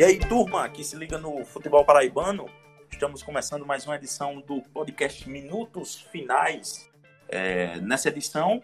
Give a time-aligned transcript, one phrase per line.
[0.00, 2.48] E aí, turma, que se liga no futebol paraibano,
[2.90, 6.90] estamos começando mais uma edição do podcast Minutos Finais.
[7.28, 8.62] É, nessa edição,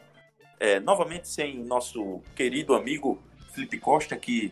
[0.59, 4.51] é, novamente sem nosso querido amigo Felipe Costa, que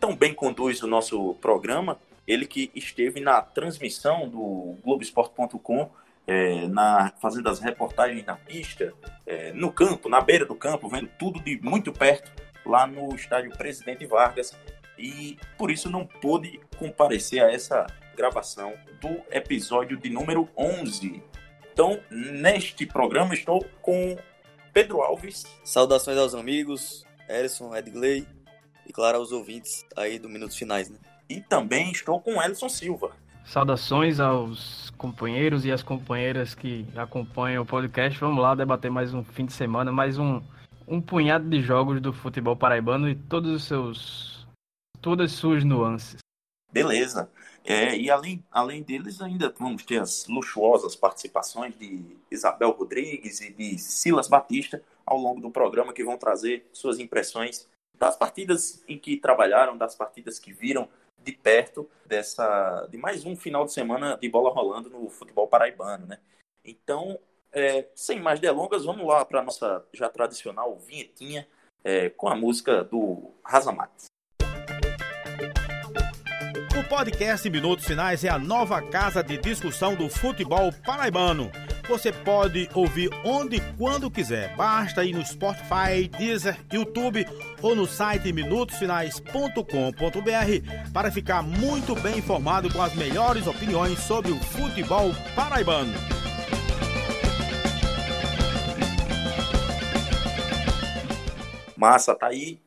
[0.00, 5.90] tão bem conduz o nosso programa, ele que esteve na transmissão do Globoesporte.com,
[6.26, 8.94] é, na, fazendo as reportagens na pista,
[9.26, 12.32] é, no campo, na beira do campo, vendo tudo de muito perto,
[12.64, 14.56] lá no estádio Presidente Vargas,
[14.98, 21.22] e por isso não pôde comparecer a essa gravação do episódio de número 11.
[21.72, 24.16] Então, neste programa, estou com
[24.72, 25.44] Pedro Alves.
[25.64, 28.26] Saudações aos amigos, Erison, Edgley
[28.86, 30.98] e, claro, aos ouvintes aí do Minutos Finais, né?
[31.28, 33.12] E também estou com Elson Silva.
[33.44, 38.18] Saudações aos companheiros e às companheiras que acompanham o podcast.
[38.18, 40.40] Vamos lá debater mais um fim de semana, mais um,
[40.86, 44.33] um punhado de jogos do futebol paraibano e todos os seus
[45.04, 46.16] todas as suas nuances.
[46.72, 47.30] Beleza.
[47.62, 53.52] É, e além, além deles, ainda vamos ter as luxuosas participações de Isabel Rodrigues e
[53.52, 58.98] de Silas Batista ao longo do programa, que vão trazer suas impressões das partidas em
[58.98, 60.88] que trabalharam, das partidas que viram
[61.22, 66.06] de perto dessa de mais um final de semana de bola rolando no futebol paraibano,
[66.06, 66.18] né?
[66.64, 67.18] Então,
[67.52, 71.46] é, sem mais delongas, vamos lá para a nossa já tradicional vinhetinha
[71.84, 74.06] é, com a música do Razamates.
[76.76, 81.48] O podcast Minutos Finais é a nova casa de discussão do futebol paraibano.
[81.86, 84.56] Você pode ouvir onde e quando quiser.
[84.56, 87.24] Basta ir no Spotify, Deezer, YouTube
[87.62, 94.40] ou no site minutosfinais.com.br para ficar muito bem informado com as melhores opiniões sobre o
[94.40, 95.94] futebol paraibano.
[101.76, 102.60] Massa, tá aí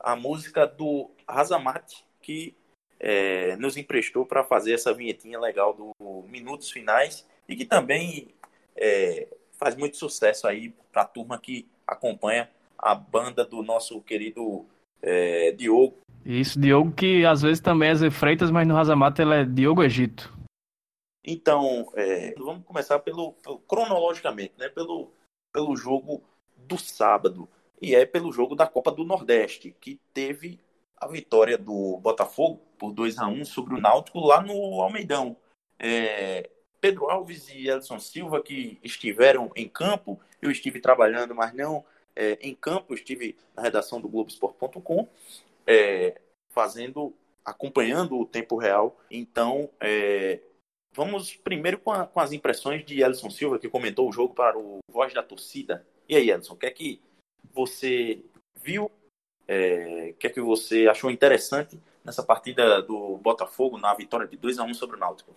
[0.00, 2.56] a música do Razamate que
[3.06, 8.28] é, nos emprestou para fazer essa vinhetinha legal do Minutos Finais e que também
[8.74, 9.28] é,
[9.58, 12.48] faz muito sucesso aí para a turma que acompanha
[12.78, 14.64] a banda do nosso querido
[15.02, 15.98] é, Diogo.
[16.24, 19.82] Isso, Diogo que às vezes também é Zé Freitas, mas no Razamata ele é Diogo
[19.82, 20.32] Egito.
[21.22, 24.70] Então, é, vamos começar pelo, pelo, cronologicamente, né?
[24.70, 25.10] Pelo,
[25.52, 26.22] pelo jogo
[26.56, 27.46] do sábado.
[27.82, 30.58] E é pelo jogo da Copa do Nordeste, que teve
[30.96, 35.34] a vitória do Botafogo por 2 a 1 sobre o Náutico lá no Almeidão.
[35.78, 36.50] É,
[36.82, 41.82] Pedro Alves e Elson Silva que estiveram em campo, eu estive trabalhando, mas não
[42.14, 45.08] é, em campo, estive na redação do Globoesporte.com,
[45.66, 46.20] é,
[46.52, 49.00] fazendo, acompanhando o tempo real.
[49.10, 50.40] Então, é,
[50.92, 54.58] vamos primeiro com, a, com, as impressões de Elson Silva, que comentou o jogo para
[54.58, 55.86] o Voz da Torcida.
[56.06, 57.00] E aí, Elson, o que é que
[57.50, 58.22] você
[58.60, 58.90] viu
[59.48, 64.36] é, o que é que você achou interessante nessa partida do Botafogo na vitória de
[64.36, 65.34] 2 a 1 sobre o Náutico?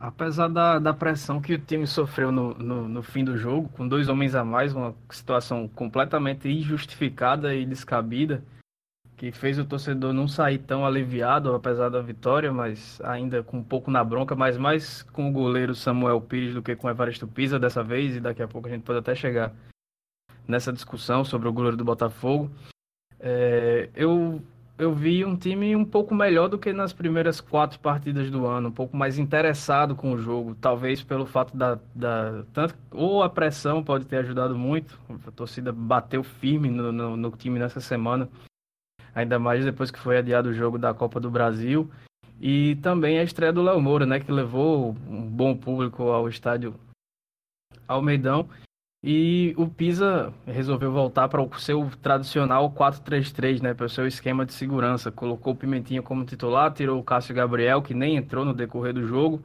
[0.00, 3.86] Apesar da, da pressão que o time sofreu no, no, no, fim do jogo, com
[3.86, 8.44] dois homens a mais, uma situação completamente injustificada e descabida,
[9.16, 13.62] que fez o torcedor não sair tão aliviado, apesar da vitória, mas ainda com um
[13.62, 17.26] pouco na bronca, mas mais com o goleiro Samuel Pires do que com o Evaristo
[17.28, 19.52] Pisa dessa vez, e daqui a pouco a gente pode até chegar
[20.46, 22.50] nessa discussão sobre o goleiro do Botafogo.
[23.20, 24.42] É, eu,
[24.76, 28.68] eu vi um time um pouco melhor do que nas primeiras quatro partidas do ano,
[28.68, 33.30] um pouco mais interessado com o jogo, talvez pelo fato da, da tanto ou a
[33.30, 38.28] pressão pode ter ajudado muito, a torcida bateu firme no, no, no time nessa semana,
[39.14, 41.88] ainda mais depois que foi adiado o jogo da Copa do Brasil,
[42.40, 46.74] e também a estreia do Léo Moura, né, que levou um bom público ao estádio
[47.86, 48.48] Almeidão
[49.06, 54.46] e o Pisa resolveu voltar para o seu tradicional 4-3-3, né, para o seu esquema
[54.46, 55.12] de segurança.
[55.12, 59.06] Colocou o Pimentinha como titular, tirou o Cássio Gabriel, que nem entrou no decorrer do
[59.06, 59.42] jogo.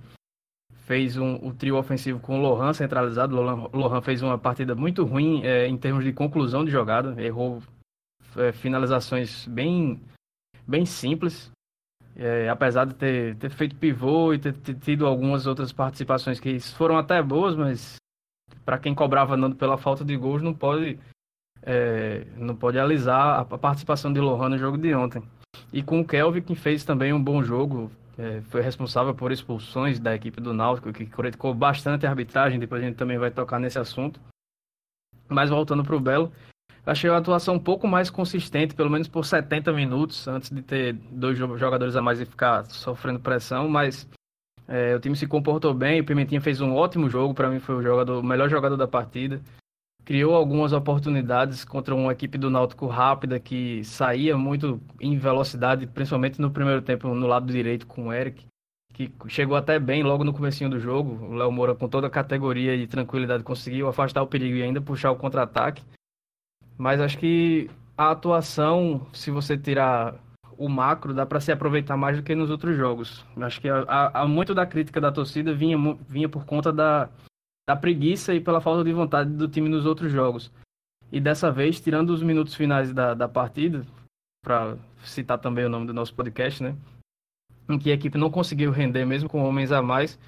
[0.85, 3.37] Fez um, o trio ofensivo com o Lohan centralizado.
[3.37, 7.21] O Lohan fez uma partida muito ruim é, em termos de conclusão de jogada.
[7.21, 7.61] Errou
[8.37, 9.99] é, finalizações bem,
[10.65, 11.51] bem simples.
[12.15, 16.61] É, apesar de ter, ter feito pivô e ter, ter tido algumas outras participações que
[16.61, 17.98] foram até boas, mas
[18.65, 20.99] para quem cobrava Nando pela falta de gols, não pode,
[21.63, 25.23] é, não pode alisar a participação de Lohan no jogo de ontem.
[25.73, 29.99] E com o Kelvin, que fez também um bom jogo, é, foi responsável por expulsões
[29.99, 33.59] da equipe do Náutico, que criticou bastante a arbitragem, depois a gente também vai tocar
[33.59, 34.19] nesse assunto.
[35.27, 36.31] Mas voltando para o Belo,
[36.85, 40.93] achei a atuação um pouco mais consistente, pelo menos por 70 minutos, antes de ter
[40.93, 44.07] dois jogadores a mais e ficar sofrendo pressão, mas
[44.69, 47.75] é, o time se comportou bem, o Pimentinha fez um ótimo jogo, para mim foi
[47.75, 49.41] o, jogador, o melhor jogador da partida.
[50.05, 56.39] criou algumas oportunidades contra uma equipe do Náutico rápida que saía muito em velocidade, principalmente
[56.39, 58.45] no primeiro tempo no lado direito com o Eric,
[58.93, 61.25] que chegou até bem logo no comecinho do jogo.
[61.25, 64.79] O Léo Moura com toda a categoria e tranquilidade conseguiu afastar o perigo e ainda
[64.79, 65.83] puxar o contra-ataque.
[66.77, 70.15] Mas acho que a atuação, se você tirar
[70.59, 73.25] o macro, dá para se aproveitar mais do que nos outros jogos.
[73.37, 75.77] Acho que a, a, muito da crítica da torcida vinha,
[76.07, 77.09] vinha por conta da,
[77.67, 80.51] da preguiça e pela falta de vontade do time nos outros jogos.
[81.09, 83.85] E dessa vez, tirando os minutos finais da, da partida,
[84.43, 86.75] para citar também o nome do nosso podcast, né?
[87.69, 90.19] Em que a equipe não conseguiu render mesmo com homens a mais.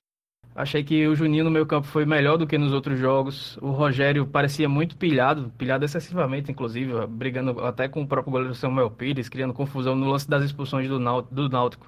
[0.61, 3.57] Achei que o Juninho no meio campo foi melhor do que nos outros jogos.
[3.57, 8.91] O Rogério parecia muito pilhado, pilhado excessivamente, inclusive, brigando até com o próprio goleiro Samuel
[8.91, 11.87] Pires, criando confusão no lance das expulsões do Náutico.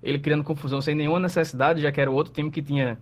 [0.00, 2.96] Ele criando confusão sem nenhuma necessidade, já que era o outro time que tinha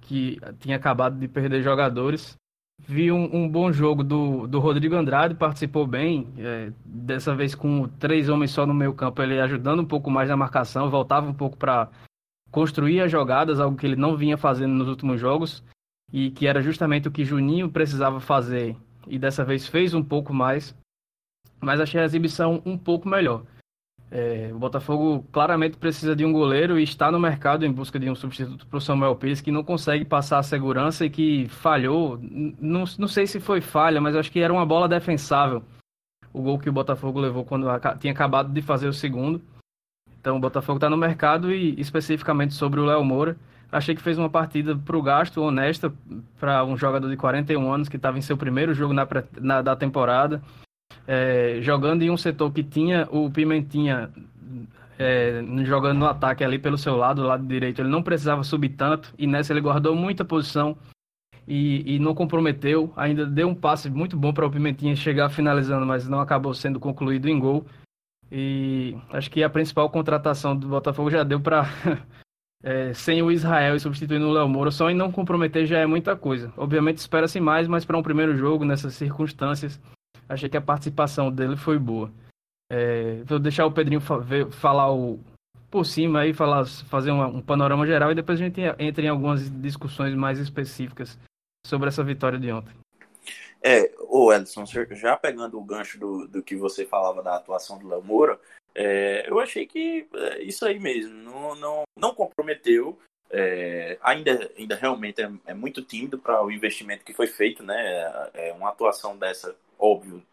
[0.00, 2.36] que tinha acabado de perder jogadores.
[2.80, 7.86] Vi um, um bom jogo do, do Rodrigo Andrade, participou bem, é, dessa vez com
[7.86, 11.32] três homens só no meio campo, ele ajudando um pouco mais na marcação, voltava um
[11.32, 11.88] pouco para
[12.52, 15.64] construir as jogadas, algo que ele não vinha fazendo nos últimos jogos,
[16.12, 18.76] e que era justamente o que Juninho precisava fazer,
[19.08, 20.76] e dessa vez fez um pouco mais,
[21.60, 23.42] mas achei a exibição um pouco melhor.
[24.14, 28.10] É, o Botafogo claramente precisa de um goleiro e está no mercado em busca de
[28.10, 32.18] um substituto para o Samuel Pires, que não consegue passar a segurança e que falhou.
[32.20, 35.62] Não, não sei se foi falha, mas acho que era uma bola defensável.
[36.30, 37.66] O gol que o Botafogo levou quando
[38.00, 39.40] tinha acabado de fazer o segundo.
[40.22, 43.36] Então o Botafogo está no mercado e especificamente sobre o Léo Moura.
[43.70, 45.92] Achei que fez uma partida para o gasto, honesta,
[46.40, 49.06] para um jogador de 41 anos que estava em seu primeiro jogo na,
[49.40, 50.40] na da temporada
[51.06, 54.10] é, jogando em um setor que tinha o Pimentinha
[54.98, 59.12] é, jogando no ataque ali pelo seu lado, lado direito, ele não precisava subir tanto
[59.18, 60.76] e nessa ele guardou muita posição
[61.46, 62.92] e, e não comprometeu.
[62.96, 66.78] Ainda deu um passe muito bom para o Pimentinha chegar finalizando, mas não acabou sendo
[66.78, 67.66] concluído em gol.
[68.34, 71.68] E acho que a principal contratação do Botafogo já deu para
[72.64, 75.86] É, sem o Israel e substituindo o Léo Moura, só em não comprometer já é
[75.86, 76.52] muita coisa.
[76.56, 79.80] Obviamente espera-se mais, mas para um primeiro jogo, nessas circunstâncias,
[80.28, 82.12] achei que a participação dele foi boa.
[82.70, 85.18] É, vou deixar o Pedrinho fa ver, falar o,
[85.68, 89.08] por cima aí, falar, fazer uma, um panorama geral e depois a gente entra em
[89.08, 91.18] algumas discussões mais específicas
[91.66, 92.72] sobre essa vitória de ontem.
[93.64, 97.88] É, o Edson, já pegando o gancho do, do que você falava da atuação do
[97.88, 98.40] Léo Moura,
[98.74, 102.98] é, eu achei que é isso aí mesmo, não, não, não comprometeu,
[103.30, 108.30] é, ainda, ainda realmente é, é muito tímido para o investimento que foi feito, né?
[108.34, 110.24] É uma atuação dessa óbvio,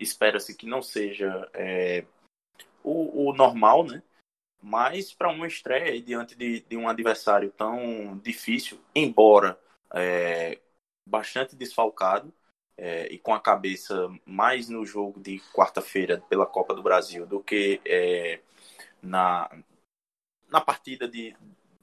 [0.00, 2.04] espera-se que não seja é,
[2.82, 4.02] o, o, normal, né?
[4.62, 9.58] Mas para uma estreia diante de, de, um adversário tão difícil, embora
[9.92, 10.58] é,
[11.06, 12.32] bastante desfalcado
[12.76, 17.40] é, e com a cabeça mais no jogo de quarta-feira pela Copa do Brasil do
[17.40, 18.40] que é,
[19.02, 19.50] na,
[20.48, 21.36] na partida de,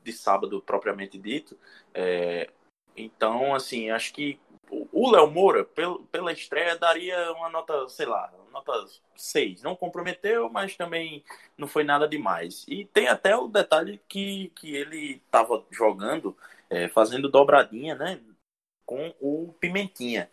[0.03, 1.57] de sábado propriamente dito.
[1.93, 2.49] É,
[2.95, 4.39] então, assim, acho que
[4.91, 5.65] o Léo Moura,
[6.11, 8.71] pela estreia, daria uma nota, sei lá, nota
[9.15, 9.61] 6.
[9.61, 11.23] Não comprometeu, mas também
[11.57, 12.65] não foi nada demais.
[12.67, 16.37] E tem até o detalhe que, que ele estava jogando,
[16.69, 18.21] é, fazendo dobradinha, né?
[18.85, 20.29] Com o Pimentinha.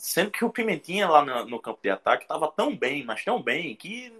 [0.00, 3.42] Sendo que o Pimentinha lá no, no campo de ataque estava tão bem, mas tão
[3.42, 4.12] bem, que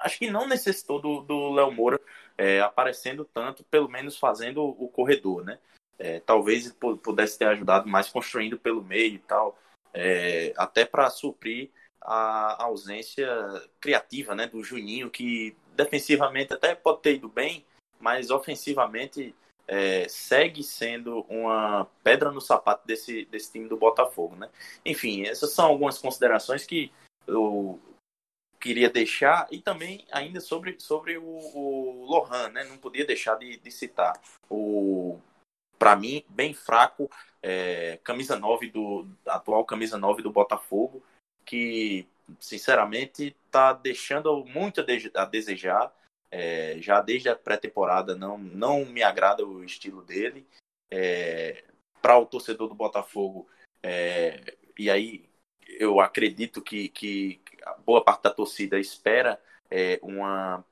[0.00, 2.00] acho que não necessitou do Léo Moura
[2.36, 5.58] é, aparecendo tanto, pelo menos fazendo o corredor, né?
[5.98, 6.70] É, talvez
[7.02, 9.58] pudesse ter ajudado mais construindo pelo meio e tal,
[9.94, 11.70] é, até para suprir
[12.02, 13.26] a ausência
[13.80, 17.64] criativa né, do Juninho, que defensivamente até pode ter ido bem,
[17.98, 19.34] mas ofensivamente
[19.66, 24.36] é, segue sendo uma pedra no sapato desse, desse time do Botafogo.
[24.36, 24.48] Né?
[24.84, 26.92] Enfim, essas são algumas considerações que
[27.26, 27.80] eu
[28.60, 32.64] queria deixar, e também ainda sobre, sobre o, o Lohan, né?
[32.64, 35.20] não podia deixar de, de citar o
[35.78, 37.10] para mim, bem fraco.
[37.42, 41.02] É, camisa 9 do atual camisa 9 do Botafogo,
[41.44, 42.06] que
[42.40, 45.92] sinceramente está deixando muito a desejar.
[46.30, 50.46] É, já desde a pré-temporada não, não me agrada o estilo dele.
[50.90, 51.64] É,
[52.00, 53.48] para o torcedor do Botafogo,
[53.82, 55.28] é, e aí
[55.78, 57.40] eu acredito que, que
[57.84, 59.40] boa parte da torcida espera
[59.70, 60.64] é, uma,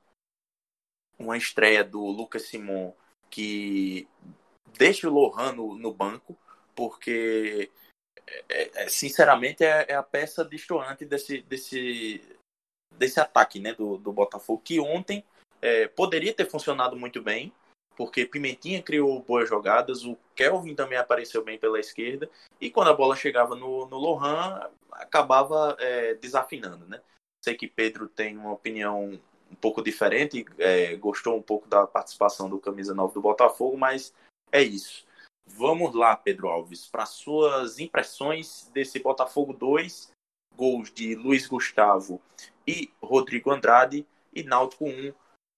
[1.18, 2.92] uma estreia do Lucas Simon
[3.30, 4.08] que
[4.78, 6.38] deixe o Lohan no, no banco,
[6.74, 7.70] porque
[8.48, 12.22] é, é, sinceramente é, a peça destoante desse, desse,
[12.92, 15.24] desse ataque né, do, do Botafogo, que ontem
[15.64, 17.50] é, poderia ter funcionado muito bem,
[17.96, 22.28] porque Pimentinha criou boas jogadas, o Kelvin também apareceu bem pela esquerda,
[22.60, 27.00] e quando a bola chegava no, no Lohan, acabava é, desafinando, né?
[27.42, 29.18] Sei que Pedro tem uma opinião
[29.50, 34.12] um pouco diferente, é, gostou um pouco da participação do camisa 9 do Botafogo, mas
[34.52, 35.06] é isso.
[35.46, 40.10] Vamos lá, Pedro Alves, para suas impressões desse Botafogo 2,
[40.54, 42.20] gols de Luiz Gustavo
[42.66, 45.14] e Rodrigo Andrade, e Náutico 1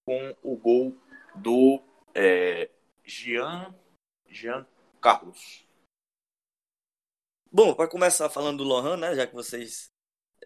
[0.06, 0.96] com o gol
[1.34, 1.82] do
[2.14, 2.70] é,
[3.04, 3.74] Jean,
[4.28, 4.64] Jean
[5.00, 5.66] Carlos.
[7.50, 9.90] Bom, para começar falando do Lohan, né, já que vocês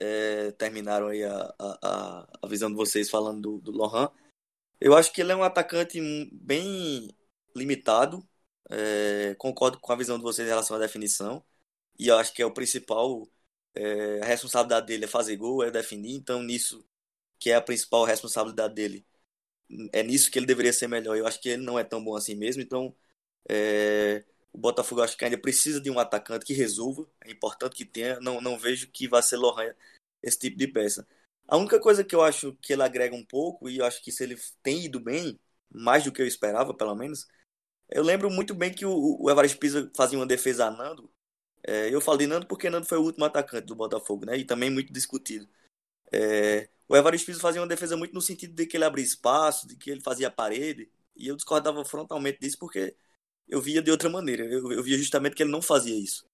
[0.01, 4.11] é, terminaram aí a, a, a, visão de vocês falando do, do Lohan,
[4.81, 6.01] eu acho que ele é um atacante
[6.33, 7.09] bem
[7.55, 8.27] limitado,
[8.71, 11.45] é, concordo com a visão de vocês em relação à definição,
[11.99, 13.29] e eu acho que é o principal,
[13.75, 16.87] é, a responsabilidade dele é fazer gol, é definir, então nisso,
[17.39, 19.07] que é a principal responsabilidade dele,
[19.93, 21.17] é nisso que ele deveria ser melhor.
[21.17, 22.95] Eu acho que ele não é tão bom assim mesmo, então
[23.49, 27.07] é, o Botafogo acho que ainda precisa de um atacante que resolva.
[27.25, 28.21] É importante que tenha.
[28.21, 29.75] Não, não vejo que vai ser Lohan
[30.23, 31.07] esse tipo de peça.
[31.49, 34.13] A única coisa que eu acho que ele agrega um pouco, e eu acho que
[34.13, 35.39] se ele tem ido bem,
[35.71, 37.27] mais do que eu esperava, pelo menos,
[37.89, 41.11] eu lembro muito bem que o, o Evaristo Pisa fazia uma defesa a Nando.
[41.63, 44.37] É, eu falei Nando porque Nando foi o último atacante do Botafogo, né?
[44.39, 45.49] E também muito discutido.
[46.13, 49.69] É, o Evaristo Pisa fazia uma defesa muito no sentido de que ele abria espaço,
[49.69, 50.91] de que ele fazia parede.
[51.17, 52.97] E eu discordava frontalmente disso porque
[53.49, 54.45] eu via de outra maneira.
[54.45, 56.27] Eu, eu via justamente que ele não fazia isso.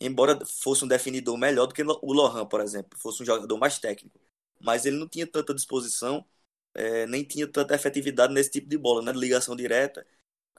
[0.00, 3.78] Embora fosse um definidor melhor do que o Lohan, por exemplo, fosse um jogador mais
[3.78, 4.18] técnico.
[4.60, 6.24] Mas ele não tinha tanta disposição,
[6.74, 9.12] é, nem tinha tanta efetividade nesse tipo de bola, né?
[9.12, 10.06] Ligação direta.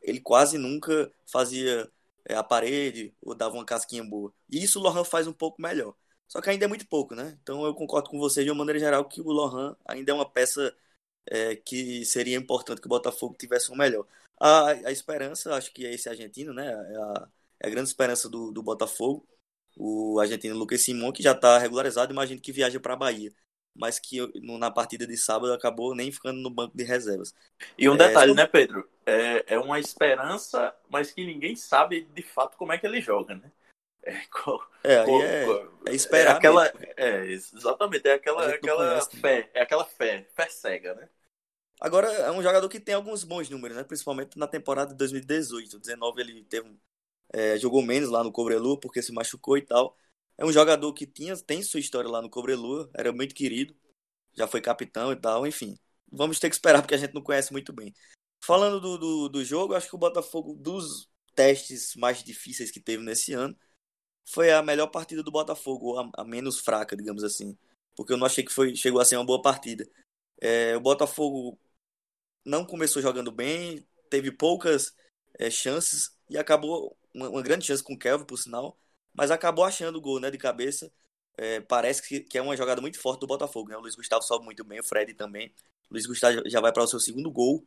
[0.03, 1.91] Ele quase nunca fazia
[2.25, 4.33] é, a parede ou dava uma casquinha boa.
[4.49, 5.95] E isso o Lohan faz um pouco melhor.
[6.31, 7.37] Só que ainda é muito pouco, né?
[7.43, 10.25] Então eu concordo com você de uma maneira geral que o Lohan ainda é uma
[10.25, 10.73] peça
[11.29, 14.07] é, que seria importante que o Botafogo tivesse um melhor.
[14.39, 16.67] A, a esperança, acho que é esse argentino, né?
[16.67, 17.27] É a,
[17.59, 19.27] é a grande esperança do, do Botafogo.
[19.75, 23.33] O argentino Lucas Simon, que já está regularizado, imagino que viaja para a Bahia.
[23.75, 27.35] Mas que na partida de sábado acabou nem ficando no banco de reservas.
[27.77, 28.89] E um detalhe, é, né, Pedro?
[29.05, 33.35] É, é uma esperança, mas que ninguém sabe de fato como é que ele joga,
[33.35, 33.51] né?
[34.03, 36.33] É, qual, é, qual, é, qual, é esperar.
[36.33, 36.67] É aquela,
[36.97, 41.09] é, exatamente, é aquela, aquela fé, é aquela fé, fé cega, né?
[41.79, 43.83] Agora, é um jogador que tem alguns bons números, né?
[43.83, 45.79] Principalmente na temporada de 2018.
[45.79, 46.71] 19 ele teve,
[47.33, 49.97] é, jogou menos lá no Cobrelu porque se machucou e tal.
[50.37, 53.75] É um jogador que tinha, tem sua história lá no Cobrelu, era muito querido,
[54.33, 55.77] já foi capitão e tal, enfim.
[56.11, 57.93] Vamos ter que esperar porque a gente não conhece muito bem.
[58.43, 63.03] Falando do, do, do jogo, acho que o Botafogo, dos testes mais difíceis que teve
[63.03, 63.55] nesse ano,
[64.25, 67.57] foi a melhor partida do Botafogo, a, a menos fraca, digamos assim.
[67.95, 69.87] Porque eu não achei que foi, chegou a ser uma boa partida.
[70.39, 71.59] É, o Botafogo
[72.45, 74.93] não começou jogando bem, teve poucas
[75.37, 78.77] é, chances e acabou uma, uma, grande chance com o Kelvin, por sinal,
[79.13, 80.91] mas acabou achando o gol né, de cabeça.
[81.37, 83.69] É, parece que, que, é uma jogada muito forte do Botafogo.
[83.69, 83.77] Né?
[83.77, 85.53] O Luiz Gustavo sobe muito bem, o Fred também.
[85.89, 87.65] O Luiz Gustavo já vai para o seu segundo gol,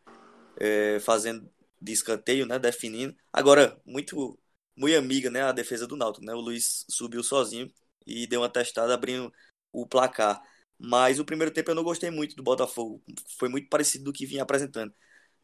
[0.58, 1.49] é, fazendo
[1.80, 3.14] de escanteio, né, definindo.
[3.32, 4.38] Agora, muito,
[4.76, 6.24] muito amiga né, a defesa do Náutico.
[6.24, 6.34] Né?
[6.34, 7.72] O Luiz subiu sozinho
[8.06, 9.32] e deu uma testada abrindo
[9.72, 10.42] o placar.
[10.78, 13.02] Mas o primeiro tempo eu não gostei muito do Botafogo.
[13.38, 14.94] Foi muito parecido do que vinha apresentando.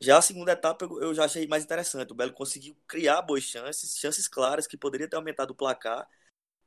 [0.01, 2.13] Já a segunda etapa eu já achei mais interessante.
[2.13, 6.09] O Belo conseguiu criar boas chances, chances claras que poderia ter aumentado o placar.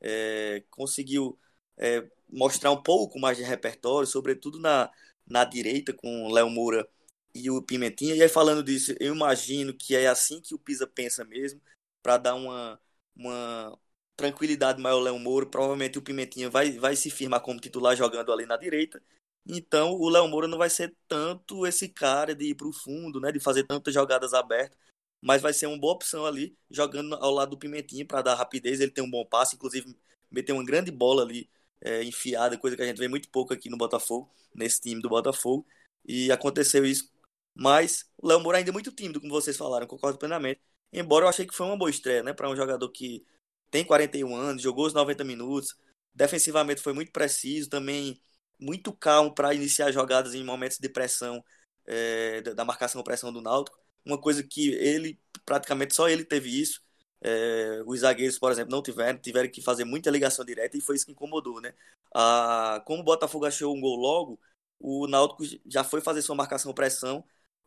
[0.01, 1.39] É, conseguiu
[1.77, 4.91] é, mostrar um pouco mais de repertório, sobretudo na,
[5.25, 6.87] na direita com o Léo Moura
[7.33, 8.15] e o Pimentinha.
[8.15, 11.61] E aí falando disso, eu imagino que é assim que o Pisa pensa mesmo,
[12.03, 12.79] para dar uma,
[13.15, 13.79] uma
[14.15, 15.45] tranquilidade maior Léo Moura.
[15.45, 19.01] Provavelmente o Pimentinha vai, vai se firmar como titular jogando ali na direita.
[19.45, 23.19] Então o Léo Moura não vai ser tanto esse cara de ir para o fundo,
[23.19, 24.77] né, de fazer tantas jogadas abertas,
[25.21, 28.79] mas vai ser uma boa opção ali, jogando ao lado do Pimentinha para dar rapidez.
[28.79, 29.95] Ele tem um bom passe, inclusive
[30.31, 31.49] meteu uma grande bola ali
[31.81, 35.09] é, enfiada, coisa que a gente vê muito pouco aqui no Botafogo, nesse time do
[35.09, 35.65] Botafogo.
[36.05, 37.11] E aconteceu isso.
[37.55, 40.61] Mas o Léo Moura ainda é muito tímido, como vocês falaram, concordo plenamente.
[40.93, 43.25] Embora eu achei que foi uma boa estreia, né, para um jogador que
[43.71, 45.75] tem 41 anos, jogou os 90 minutos,
[46.13, 48.21] defensivamente foi muito preciso, também
[48.59, 51.43] muito calmo para iniciar jogadas em momentos de pressão,
[51.85, 53.77] é, da marcação pressão do Náutico.
[54.05, 56.81] Uma coisa que ele, praticamente só ele teve isso.
[57.21, 60.95] É, os zagueiros, por exemplo, não tiveram, tiveram que fazer muita ligação direta e foi
[60.95, 61.73] isso que incomodou, né?
[62.13, 64.39] Ah, como o Botafogo achou um gol logo,
[64.79, 67.23] o Náutico já foi fazer sua marcação pressão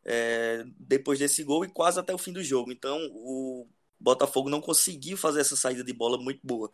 [0.07, 2.71] é, depois desse gol e quase até o fim do jogo.
[2.71, 6.71] Então o Botafogo não conseguiu fazer essa saída de bola muito boa.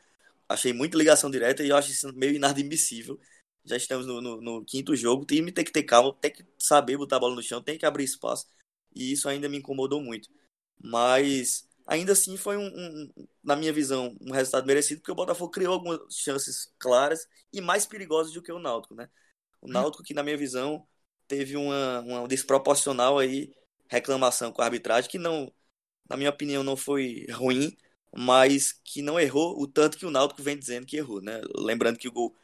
[0.49, 3.19] Achei muita ligação direta e eu acho isso meio inadmissível.
[3.65, 5.23] Já estamos no, no, no, quinto jogo.
[5.23, 7.79] O time tem que ter calma, tem que saber botar a bola no chão, tem
[7.79, 8.47] que abrir espaço.
[8.95, 10.29] e isso ainda me incomodou muito.
[10.83, 15.51] Mas ainda assim foi um, um, na minha visão, um resultado merecido, porque o Botafogo
[15.51, 19.09] criou algumas chances claras e mais perigosas do que o Náutico, né?
[19.61, 19.73] O hum.
[19.73, 20.87] Náutico que na minha visão
[21.33, 23.51] teve uma, uma desproporcional aí
[23.89, 25.51] reclamação com a arbitragem que não,
[26.07, 27.75] na minha opinião, não foi ruim,
[28.15, 31.41] mas que não errou o tanto que o Náutico vem dizendo que errou, né?
[31.57, 32.37] Lembrando que o gol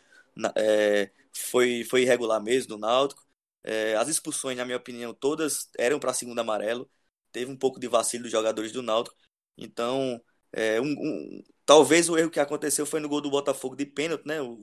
[0.56, 3.26] é, foi, foi irregular mesmo do Náutico.
[3.62, 6.90] É, as expulsões, na minha opinião, todas eram para segundo amarelo.
[7.30, 9.16] Teve um pouco de vacilo dos jogadores do Náutico.
[9.58, 10.18] Então,
[10.50, 14.26] é, um, um, talvez o erro que aconteceu foi no gol do Botafogo de pênalti,
[14.26, 14.40] né?
[14.40, 14.58] O,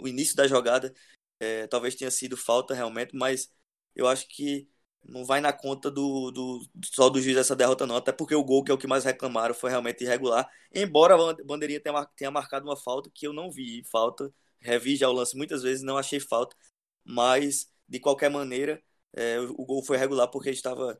[0.00, 0.94] o início da jogada
[1.40, 3.50] é, talvez tenha sido falta realmente, mas
[3.94, 4.68] eu acho que
[5.08, 8.44] não vai na conta do, do só do juiz essa derrota não, até porque o
[8.44, 12.30] gol que é o que mais reclamaram foi realmente irregular, embora a bandeirinha tenha, tenha
[12.30, 15.96] marcado uma falta que eu não vi falta, revi já o lance muitas vezes, não
[15.98, 16.56] achei falta,
[17.04, 20.98] mas de qualquer maneira é, o, o, gol foi regular porque estava,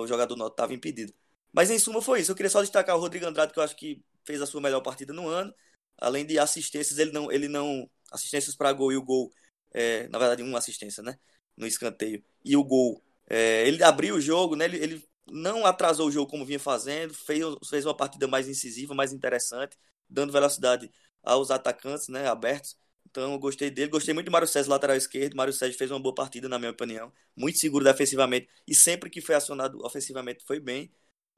[0.00, 1.12] o jogador não estava impedido.
[1.52, 2.32] Mas em suma foi isso.
[2.32, 4.80] Eu queria só destacar o Rodrigo Andrade que eu acho que fez a sua melhor
[4.80, 5.54] partida no ano,
[5.98, 9.30] além de assistências ele não ele não assistências para gol e o gol
[9.74, 11.18] é, na verdade uma assistência, né,
[11.56, 14.66] no escanteio e o gol é, ele abriu o jogo, né?
[14.66, 18.94] Ele, ele, não atrasou o jogo como vinha fazendo, fez, fez uma partida mais incisiva,
[18.94, 19.76] mais interessante,
[20.08, 20.90] dando velocidade
[21.22, 22.28] aos atacantes, né?
[22.28, 22.76] Abertos.
[23.08, 25.34] Então eu gostei dele, gostei muito de Mário César, lateral esquerdo.
[25.36, 29.20] Mário César fez uma boa partida, na minha opinião, muito seguro defensivamente e sempre que
[29.20, 30.92] foi acionado ofensivamente foi bem.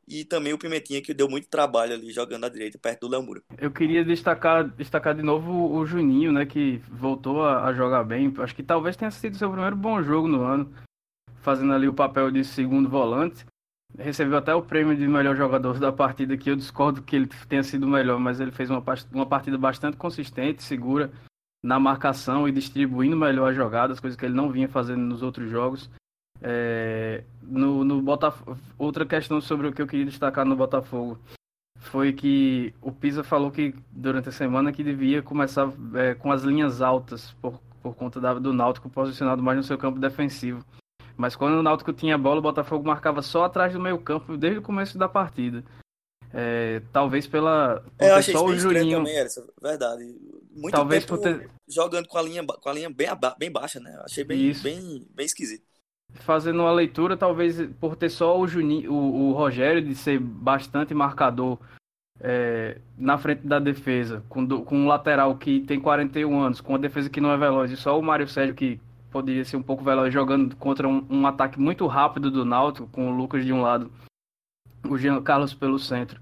[0.08, 3.42] E também o Pimentinha, que deu muito trabalho ali jogando à direita, perto do Léo.
[3.58, 8.32] Eu queria destacar, destacar de novo o Juninho, né, que voltou a, a jogar bem.
[8.38, 10.72] Acho que talvez tenha sido seu primeiro bom jogo no ano
[11.46, 13.46] fazendo ali o papel de segundo volante.
[13.96, 17.62] Recebeu até o prêmio de melhor jogador da partida, que eu discordo que ele tenha
[17.62, 18.82] sido melhor, mas ele fez uma,
[19.12, 21.12] uma partida bastante consistente, segura
[21.62, 25.48] na marcação e distribuindo melhor as jogadas, coisa que ele não vinha fazendo nos outros
[25.48, 25.88] jogos.
[26.42, 31.18] É, no, no Botafogo, outra questão sobre o que eu queria destacar no Botafogo
[31.78, 36.42] foi que o Pisa falou que durante a semana que devia começar é, com as
[36.42, 40.64] linhas altas por, por conta da, do Náutico posicionado mais no seu campo defensivo.
[41.16, 44.58] Mas quando o Náutico tinha bola, o Botafogo marcava só atrás do meio campo desde
[44.58, 45.64] o começo da partida.
[46.32, 47.82] É, talvez pela.
[47.98, 48.98] É, eu achei só o Juninho.
[48.98, 50.04] também, Essa, verdade.
[50.50, 51.48] Muito talvez tempo ter...
[51.66, 53.08] jogando com a linha, com a linha bem,
[53.38, 53.98] bem baixa, né?
[54.04, 55.64] Achei bem, bem, bem esquisito.
[56.14, 61.58] Fazendo uma leitura, talvez por ter só o, o, o Rogério de ser bastante marcador
[62.20, 66.78] é, na frente da defesa, com, com um lateral que tem 41 anos, com uma
[66.78, 69.84] defesa que não é veloz, e só o Mário Sérgio que poderia ser um pouco
[69.84, 73.62] veloz jogando contra um, um, ataque muito rápido do Náutico, com o Lucas de um
[73.62, 73.90] lado,
[74.88, 76.20] o Jean Carlos pelo centro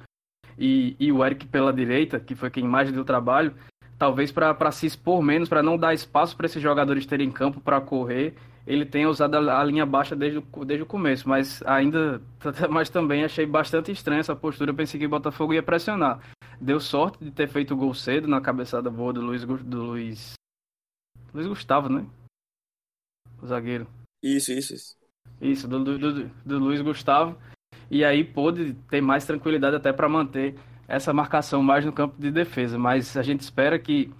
[0.59, 3.55] e, e o Eric pela direita, que foi quem mais deu trabalho,
[3.99, 7.81] talvez para se expor menos, para não dar espaço para esses jogadores terem campo para
[7.81, 8.35] correr,
[8.67, 12.21] ele tenha usado a, a, linha baixa desde o, desde o começo, mas ainda,
[12.71, 16.21] mas também achei bastante estranha essa postura, eu pensei que o Botafogo ia pressionar.
[16.61, 20.35] Deu sorte de ter feito o gol cedo na cabeçada boa do Luiz, do Luiz,
[21.33, 22.07] Luiz Gustavo, né?
[23.45, 23.87] o zagueiro.
[24.23, 24.97] Isso, isso, isso.
[25.41, 27.37] Isso, do, do, do, do Luiz Gustavo.
[27.91, 30.55] E aí pôde ter mais tranquilidade até para manter
[30.89, 32.79] essa marcação mais no campo de defesa.
[32.79, 34.11] Mas a gente espera que.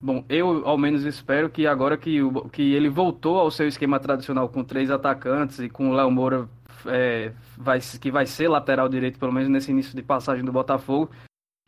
[0.00, 3.98] Bom, eu ao menos espero que agora que, o, que ele voltou ao seu esquema
[3.98, 6.48] tradicional com três atacantes e com o Léo Moura
[6.86, 11.10] é, vai, que vai ser lateral direito, pelo menos nesse início de passagem do Botafogo,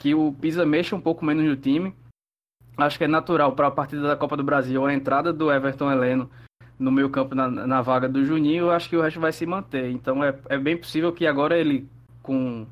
[0.01, 1.93] que o Pisa mexa um pouco menos no time.
[2.77, 5.91] Acho que é natural para a partida da Copa do Brasil a entrada do Everton
[5.91, 6.31] Heleno
[6.79, 9.45] no meio campo na, na vaga do Juninho, eu acho que o resto vai se
[9.45, 9.91] manter.
[9.91, 11.87] Então é, é bem possível que agora ele,
[12.23, 12.67] com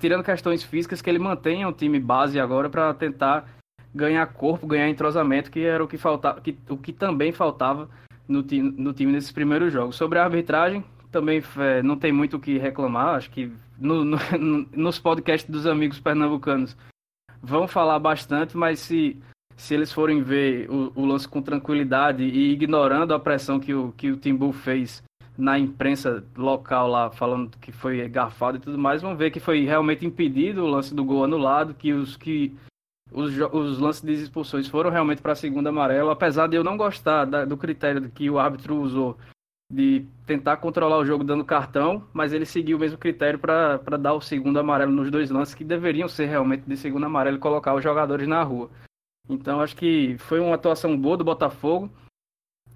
[0.00, 3.57] tirando questões físicas, que ele mantenha o time base agora para tentar
[3.94, 7.88] ganhar corpo, ganhar entrosamento, que era o que faltava, que, o que também faltava
[8.26, 9.96] no, time, no time nesses primeiros jogos.
[9.96, 13.16] Sobre a arbitragem, também é, não tem muito o que reclamar.
[13.16, 14.18] Acho que no, no,
[14.72, 16.76] nos podcasts dos amigos pernambucanos
[17.42, 19.16] vão falar bastante, mas se
[19.58, 23.92] se eles forem ver o, o, lance com tranquilidade e ignorando a pressão que o,
[23.96, 25.02] que o Timbu fez
[25.36, 29.64] na imprensa local lá, falando que foi garfado e tudo mais, vão ver que foi
[29.64, 32.56] realmente impedido o lance do gol anulado, que os que
[33.10, 36.76] os, os lances de expulsões foram realmente para a segunda amarela, apesar de eu não
[36.76, 39.16] gostar da, do critério que o árbitro usou
[39.70, 44.14] de tentar controlar o jogo dando cartão, mas ele seguiu o mesmo critério para dar
[44.14, 47.74] o segundo amarelo nos dois lances que deveriam ser realmente de segundo amarelo e colocar
[47.74, 48.70] os jogadores na rua.
[49.28, 51.90] Então acho que foi uma atuação boa do Botafogo,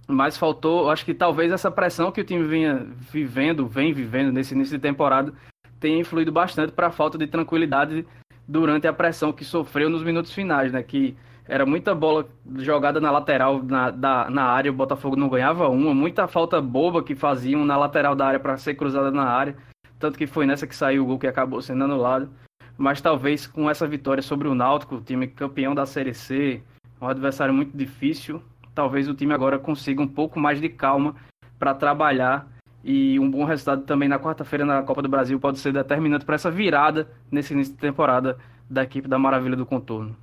[0.07, 4.55] mas faltou, acho que talvez essa pressão que o time vinha vivendo, vem vivendo nesse
[4.55, 5.33] início de temporada,
[5.81, 8.07] tenha influído bastante para a falta de tranquilidade
[8.47, 10.83] durante a pressão que sofreu nos minutos finais, né?
[10.83, 12.27] Que era muita bola
[12.57, 17.03] jogada na lateral na, da, na área, o Botafogo não ganhava uma, muita falta boba
[17.03, 19.57] que faziam na lateral da área para ser cruzada na área,
[19.99, 22.31] tanto que foi nessa que saiu o gol que acabou sendo anulado.
[22.79, 26.63] Mas talvez com essa vitória sobre o Náutico, o time campeão da Série C,
[27.01, 28.43] um adversário muito difícil,
[28.75, 31.15] talvez o time agora consiga um pouco mais de calma
[31.59, 32.47] para trabalhar
[32.85, 36.35] e um bom resultado também na quarta-feira na Copa do Brasil pode ser determinante para
[36.35, 40.17] essa virada nesse início de temporada da equipe da Maravilha do Contorno.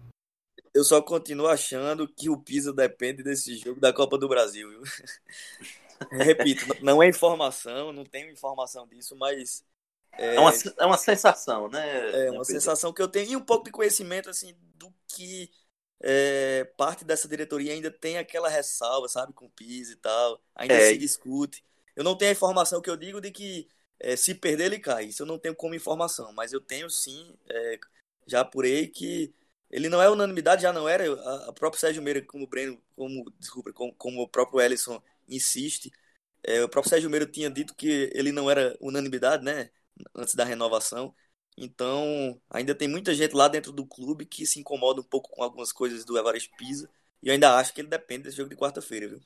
[0.73, 4.69] Eu só continuo achando que o Pisa depende desse jogo da Copa do Brasil.
[4.69, 4.81] Viu?
[6.11, 9.63] Repito, não é informação, não tenho informação disso, mas.
[10.13, 12.25] É, é, uma, é uma sensação, né?
[12.27, 15.49] É uma sensação que eu tenho e um pouco de conhecimento assim do que
[16.01, 20.73] é, parte dessa diretoria ainda tem aquela ressalva, sabe, com o Pisa e tal, ainda
[20.73, 20.89] é.
[20.89, 21.63] se discute.
[21.99, 23.67] Eu não tenho a informação que eu digo de que
[23.99, 25.05] é, se perder ele cai.
[25.07, 27.79] Isso eu não tenho como informação, mas eu tenho sim, é,
[28.25, 29.33] já apurei que
[29.69, 31.03] ele não é unanimidade, já não era.
[31.13, 35.01] A, a próprio Sérgio Meira, como o Breno, como, desculpa, como, como o próprio Ellison
[35.27, 35.91] insiste,
[36.43, 39.69] é, o próprio Sérgio Meira tinha dito que ele não era unanimidade, né?
[40.15, 41.13] Antes da renovação.
[41.57, 45.43] Então, ainda tem muita gente lá dentro do clube que se incomoda um pouco com
[45.43, 46.89] algumas coisas do Evaristo Pisa.
[47.21, 49.21] E eu ainda acho que ele depende desse jogo de quarta-feira, viu?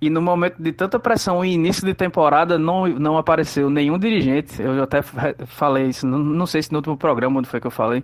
[0.00, 4.60] E no momento de tanta pressão e início de temporada, não, não apareceu nenhum dirigente.
[4.60, 7.70] Eu até falei isso, não, não sei se no último programa onde foi que eu
[7.70, 8.02] falei.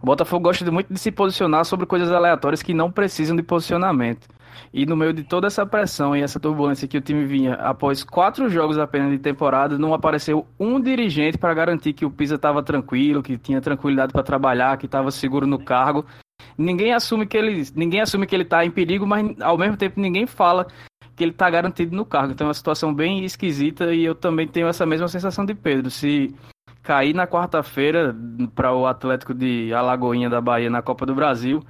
[0.00, 4.28] O Botafogo gosta muito de se posicionar sobre coisas aleatórias que não precisam de posicionamento.
[4.72, 8.04] E no meio de toda essa pressão e essa turbulência que o time vinha após
[8.04, 12.62] quatro jogos apenas de temporada, não apareceu um dirigente para garantir que o Pisa estava
[12.62, 16.04] tranquilo, que tinha tranquilidade para trabalhar, que estava seguro no cargo.
[16.56, 19.98] Ninguém assume que ele, ninguém assume que ele está em perigo, mas ao mesmo tempo
[20.00, 20.66] ninguém fala
[21.16, 22.32] que ele está garantido no cargo.
[22.32, 25.90] Então é uma situação bem esquisita e eu também tenho essa mesma sensação de Pedro.
[25.90, 26.34] Se
[26.82, 28.14] cair na quarta-feira
[28.54, 31.62] para o Atlético de Alagoinha da Bahia na Copa do Brasil,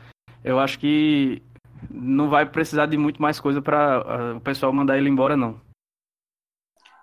[0.42, 1.42] eu acho que
[1.90, 5.60] não vai precisar de muito mais coisa para uh, o pessoal mandar ele embora, não.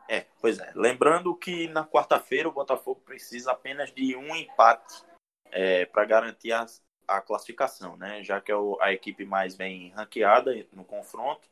[0.10, 0.72] É, pois é.
[0.76, 5.04] Lembrando que na quarta-feira o Botafogo precisa apenas de um empate
[5.52, 6.66] é, para garantir a,
[7.08, 8.22] a, classificação, né?
[8.24, 11.48] Já que é o, a equipe mais bem ranqueada no confronto,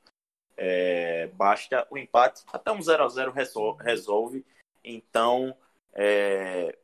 [0.62, 2.43] é, basta o empate.
[2.52, 3.32] Até um 0 a 0
[3.80, 4.45] resolve.
[4.84, 5.56] Então,
[5.93, 6.78] é,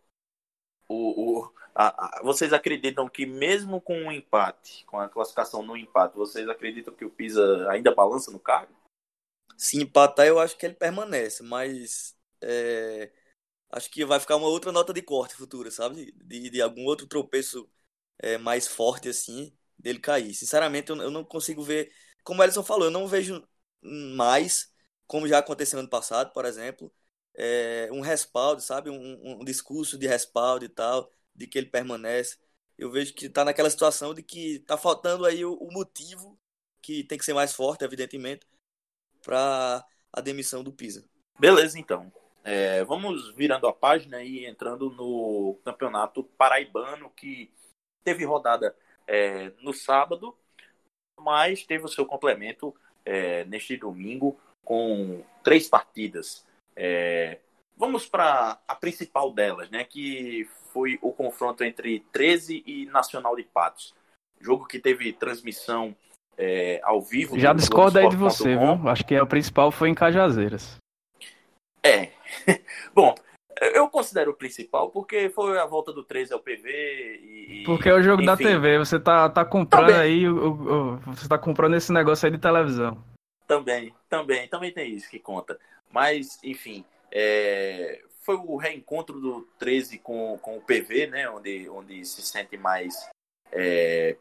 [0.88, 5.76] o, o a, a, vocês acreditam que mesmo com um empate, com a classificação no
[5.76, 8.74] empate, vocês acreditam que o Pisa ainda balança no cargo?
[9.58, 13.12] Se empatar, eu acho que ele permanece, mas é,
[13.72, 16.14] acho que vai ficar uma outra nota de corte futura, sabe?
[16.14, 17.70] De, de algum outro tropeço
[18.20, 20.34] é, mais forte assim, dele cair.
[20.34, 21.92] Sinceramente, eu, eu não consigo ver.
[22.24, 23.46] Como o Ellison falou, eu não vejo
[23.86, 24.72] mais,
[25.08, 26.92] como já aconteceu ano passado, por exemplo,
[27.36, 28.90] é, um respaldo, sabe?
[28.90, 32.38] Um, um, discurso de respaldo e tal, de que ele permanece.
[32.78, 36.40] Eu vejo que está naquela situação de que está faltando aí o, o, motivo,
[36.82, 38.48] que tem que ser mais forte, evidentemente,
[39.22, 41.08] para a demissão do Pisa.
[41.40, 42.12] Beleza, então.
[42.44, 47.52] É, vamos virando a página e entrando no campeonato paraibano, que
[48.04, 48.76] teve rodada
[49.08, 50.38] é, no sábado,
[51.20, 56.46] mas teve o seu complemento é, neste domingo com três partidas.
[56.76, 57.40] É,
[57.78, 63.44] vamos para a principal delas, né, que foi o confronto entre 13 e Nacional de
[63.44, 63.94] Patos.
[64.42, 65.96] Jogo que teve transmissão
[66.38, 67.40] é, ao vivo.
[67.40, 68.90] Já discorda aí de você, viu?
[68.90, 70.78] Acho que a principal foi em Cajazeiras.
[71.82, 72.12] É.
[72.94, 73.16] Bom,
[73.62, 77.64] eu considero o principal porque foi a volta do 13 ao PV e.
[77.66, 78.26] Porque é o jogo enfim.
[78.26, 80.02] da TV, você tá, tá comprando também.
[80.02, 83.02] aí, o, o, você tá comprando esse negócio aí de televisão.
[83.48, 85.60] Também, também, também tem isso que conta.
[85.92, 91.30] Mas, enfim, é, foi o reencontro do 13 com, com o PV, né?
[91.30, 93.10] Onde, onde se sente mais,
[93.52, 94.18] é,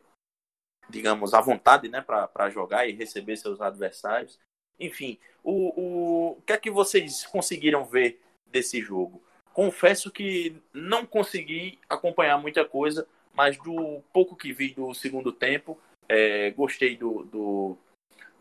[0.89, 2.03] digamos, à vontade né?
[2.03, 4.39] para jogar e receber seus adversários.
[4.79, 8.21] Enfim, o, o, o que é que vocês conseguiram ver
[8.55, 9.21] desse jogo?
[9.53, 15.79] Confesso que não consegui acompanhar muita coisa, mas do pouco que vi do segundo tempo,
[16.09, 17.77] é, gostei do, do,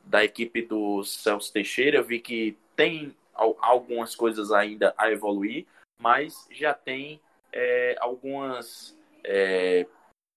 [0.03, 5.65] da equipe do Celso Teixeira, vi que tem algumas coisas ainda a evoluir,
[5.99, 7.19] mas já tem
[7.51, 9.87] é, algumas é,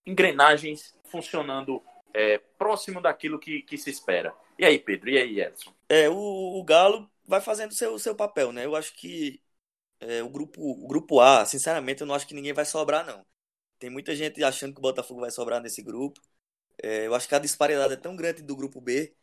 [0.07, 1.83] engrenagens funcionando
[2.15, 4.35] é, próximo daquilo que, que, se espera.
[4.59, 5.11] E aí, Pedro?
[5.11, 5.73] E aí, Edson?
[5.89, 6.15] É, o,
[6.59, 8.65] o Galo vai fazendo o seu, seu papel, né?
[8.65, 9.41] Eu acho que
[10.01, 13.25] é, o, grupo, o grupo A, sinceramente, eu não acho que ninguém vai sobrar, não.
[13.79, 16.21] Tem muita gente achando que o Botafogo vai sobrar nesse grupo.
[16.83, 19.15] É, eu acho que a disparidade é tão grande do grupo B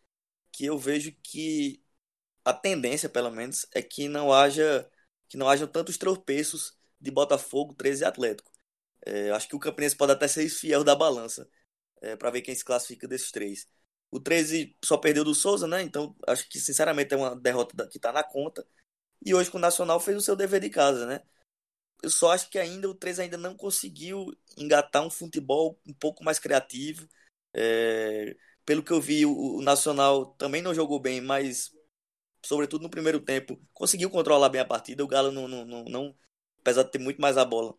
[0.51, 1.83] que eu vejo que
[2.45, 4.89] a tendência, pelo menos, é que não haja
[5.29, 8.51] que não hajam tantos tropeços de Botafogo, 13 e Atlético.
[9.05, 11.49] É, acho que o Campinense pode até ser fiel da balança
[12.01, 13.67] é, para ver quem se classifica desses três.
[14.11, 15.81] O 13 só perdeu do Souza, né?
[15.83, 18.65] Então acho que sinceramente é uma derrota que está na conta.
[19.25, 21.21] E hoje com o Nacional fez o seu dever de casa, né?
[22.01, 26.23] Eu só acho que ainda o 13 ainda não conseguiu engatar um futebol um pouco
[26.23, 27.07] mais criativo.
[27.53, 31.71] É, pelo que eu vi, o, o Nacional também não jogou bem, mas
[32.45, 35.03] sobretudo no primeiro tempo, conseguiu controlar bem a partida.
[35.03, 36.15] O Galo não, não, não, não
[36.59, 37.75] apesar de ter muito mais a bola,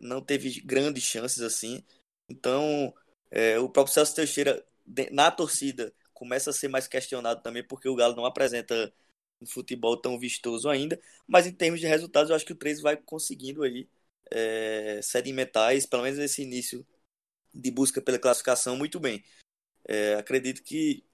[0.00, 1.84] não teve grandes chances assim.
[2.28, 2.92] Então,
[3.30, 4.64] é, o próprio Celso Teixeira,
[5.12, 8.92] na torcida, começa a ser mais questionado também, porque o Galo não apresenta
[9.44, 11.00] futebol tão vistoso ainda.
[11.26, 13.88] Mas em termos de resultados, eu acho que o 13 vai conseguindo aí
[14.30, 16.86] é, sedimentar, pelo menos nesse início
[17.52, 19.24] de busca pela classificação, muito bem.
[19.88, 21.04] É, acredito que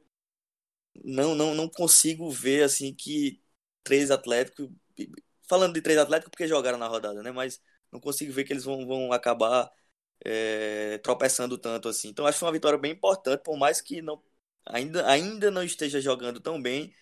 [1.04, 3.40] não, não, não consigo ver assim que
[3.82, 4.68] três Atléticos.
[5.48, 7.30] Falando de três Atléticos porque jogaram na rodada, né?
[7.32, 9.70] Mas não consigo ver que eles vão, vão acabar
[10.24, 12.08] é, tropeçando tanto assim.
[12.08, 14.22] Então acho uma vitória bem importante, por mais que não
[14.66, 16.94] ainda, ainda não esteja jogando tão bem.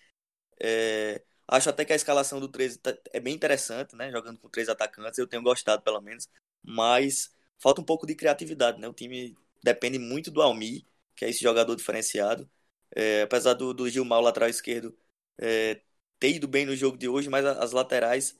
[0.61, 4.11] É, acho até que a escalação do 13 tá, é bem interessante, né?
[4.11, 6.29] Jogando com três atacantes, eu tenho gostado pelo menos,
[6.63, 8.87] mas falta um pouco de criatividade, né?
[8.87, 12.49] O time depende muito do Almi, que é esse jogador diferenciado.
[12.95, 14.97] É, apesar do, do Gilmar, lateral esquerdo,
[15.39, 15.81] é,
[16.19, 18.37] ter ido bem no jogo de hoje, mas as laterais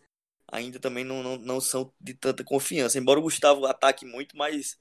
[0.48, 2.98] ainda também não, não, não são de tanta confiança.
[3.00, 4.78] Embora o Gustavo ataque muito, mas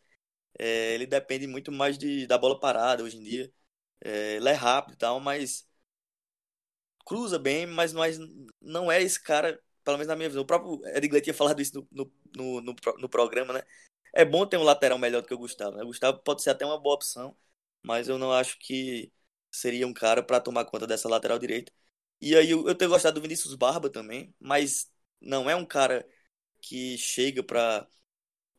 [0.58, 3.52] é, ele depende muito mais de, da bola parada hoje em dia.
[4.02, 5.68] É, ele é rápido e tal, mas
[7.10, 8.18] cruza bem, mas, mas
[8.62, 10.42] não é esse cara, pelo menos na minha visão.
[10.42, 13.62] O próprio Edgley tinha falado isso no, no, no, no, programa, né?
[14.14, 15.76] É bom ter um lateral melhor do que o Gustavo.
[15.76, 15.82] Né?
[15.82, 17.36] O Gustavo pode ser até uma boa opção,
[17.82, 19.12] mas eu não acho que
[19.50, 21.72] seria um cara para tomar conta dessa lateral direita.
[22.20, 24.88] E aí eu, eu tenho gostado do Vinícius Barba também, mas
[25.20, 26.06] não é um cara
[26.62, 27.88] que chega para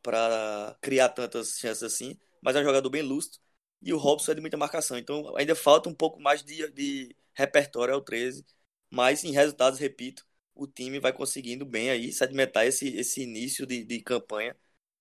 [0.02, 3.40] para criar tantas chances assim, mas é um jogador bem lustro
[3.80, 4.98] e o Robson é de muita marcação.
[4.98, 8.44] Então ainda falta um pouco mais de, de repertório ao 13,
[8.90, 13.84] mas em resultados, repito, o time vai conseguindo bem aí sedimentar esse, esse início de,
[13.84, 14.56] de campanha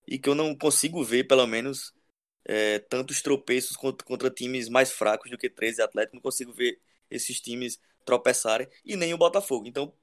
[0.07, 1.93] e que eu não consigo ver, pelo menos,
[2.45, 6.15] é, tantos tropeços contra, contra, times mais fracos do que 13 Atlético.
[6.15, 9.67] Não consigo ver esses times tropeçarem e nem o Botafogo.
[9.67, 9.93] Então,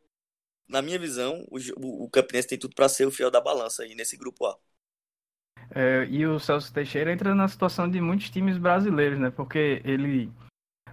[0.68, 3.82] na minha visão, o, o, o Campinense tem tudo para ser o fiel da balança
[3.82, 4.58] aí nesse grupo A.
[5.74, 9.30] É, e o Celso Teixeira entra na situação de muitos times brasileiros, né?
[9.30, 10.30] Porque ele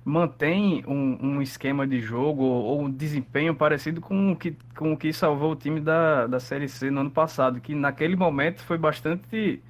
[0.05, 4.97] mantém um, um esquema de jogo ou um desempenho parecido com o que, com o
[4.97, 8.77] que salvou o time da, da Série C no ano passado, que naquele momento foi
[8.77, 9.63] bastante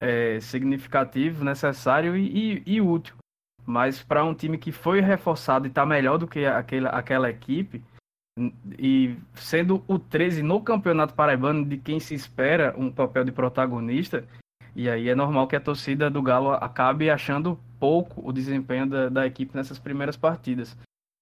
[0.00, 3.16] é, significativo, necessário e, e, e útil.
[3.66, 7.82] Mas para um time que foi reforçado e está melhor do que aquela, aquela equipe,
[8.78, 14.24] e sendo o 13 no Campeonato Paraibano de quem se espera um papel de protagonista,
[14.74, 19.08] e aí é normal que a torcida do Galo acabe achando pouco o desempenho da,
[19.08, 20.76] da equipe nessas primeiras partidas.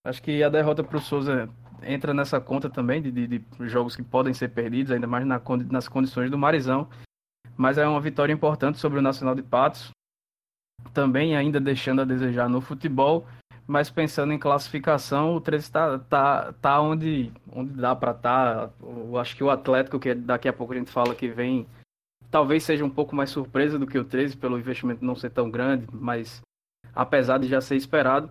[0.04, 1.48] Acho que a derrota para o Souza
[1.82, 5.40] entra nessa conta também de, de, de, jogos que podem ser perdidos, ainda mais na,
[5.70, 6.88] nas condições do Marizão
[7.58, 9.90] mas é uma vitória importante sobre o Nacional de Patos.
[10.94, 13.26] Também ainda deixando a desejar no futebol,
[13.66, 18.68] mas pensando em classificação, o 13 está tá, tá onde, onde dá para estar.
[18.68, 19.20] Tá.
[19.20, 21.66] Acho que o Atlético, que daqui a pouco a gente fala que vem,
[22.30, 25.50] talvez seja um pouco mais surpresa do que o 13, pelo investimento não ser tão
[25.50, 26.40] grande, mas
[26.94, 28.30] apesar de já ser esperado.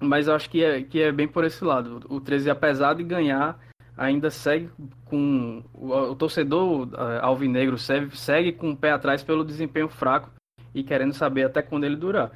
[0.00, 2.00] Mas eu acho que é, que é bem por esse lado.
[2.08, 3.58] O 13, apesar de ganhar,
[3.96, 4.70] ainda segue
[5.04, 5.62] com.
[5.74, 10.30] O, o torcedor uh, alvinegro segue, segue com o pé atrás pelo desempenho fraco
[10.72, 12.30] e querendo saber até quando ele durar.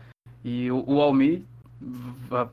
[0.44, 1.46] E o, o Almi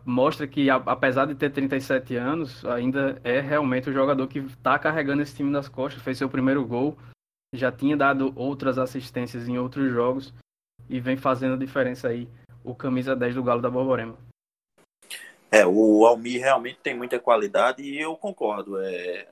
[0.05, 5.21] mostra que, apesar de ter 37 anos, ainda é realmente o jogador que está carregando
[5.21, 6.01] esse time nas costas.
[6.01, 6.97] Fez seu primeiro gol,
[7.53, 10.33] já tinha dado outras assistências em outros jogos
[10.89, 12.27] e vem fazendo a diferença aí
[12.63, 14.17] o camisa 10 do Galo da Borborema.
[15.51, 18.79] É, o Almir realmente tem muita qualidade e eu concordo.
[18.79, 19.27] É,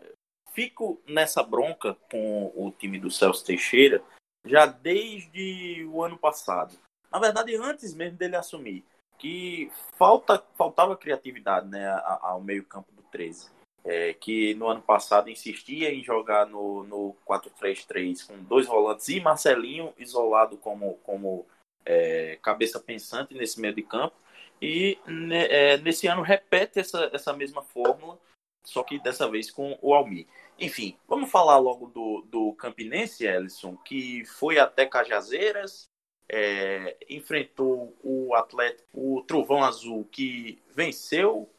[0.51, 4.01] fico nessa bronca com o time do Celso Teixeira
[4.45, 6.75] já desde o ano passado.
[7.11, 8.83] Na verdade, antes mesmo dele assumir,
[9.17, 11.87] que falta, faltava criatividade né,
[12.21, 13.49] ao meio-campo do 13.
[13.89, 19.21] É, que no ano passado insistia em jogar no, no 4-3-3 com dois volantes e
[19.21, 21.45] Marcelinho isolado como, como
[21.85, 24.17] é, cabeça pensante nesse meio de campo
[24.61, 28.19] e né, é, nesse ano repete essa, essa mesma fórmula,
[28.65, 30.27] só que dessa vez com o Almi.
[30.59, 35.87] Enfim, vamos falar logo do, do Campinense, Ellison, que foi até Cajazeiras,
[36.29, 41.49] é, enfrentou o Atlético, o Trovão Azul, que venceu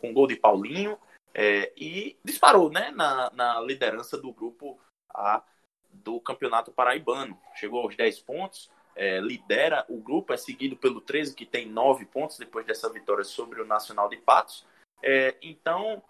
[0.00, 0.98] com gol de Paulinho
[1.38, 5.44] é, e disparou né, na, na liderança do grupo A
[5.92, 7.38] do Campeonato Paraibano.
[7.54, 12.06] Chegou aos 10 pontos, é, lidera o grupo, é seguido pelo 13, que tem nove
[12.06, 14.66] pontos depois dessa vitória sobre o Nacional de Patos.
[15.02, 16.02] É, então,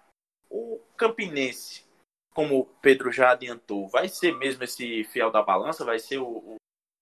[0.48, 1.84] o Campinense,
[2.32, 6.28] como o Pedro já adiantou, vai ser mesmo esse fiel da balança, vai ser o,
[6.28, 6.56] o,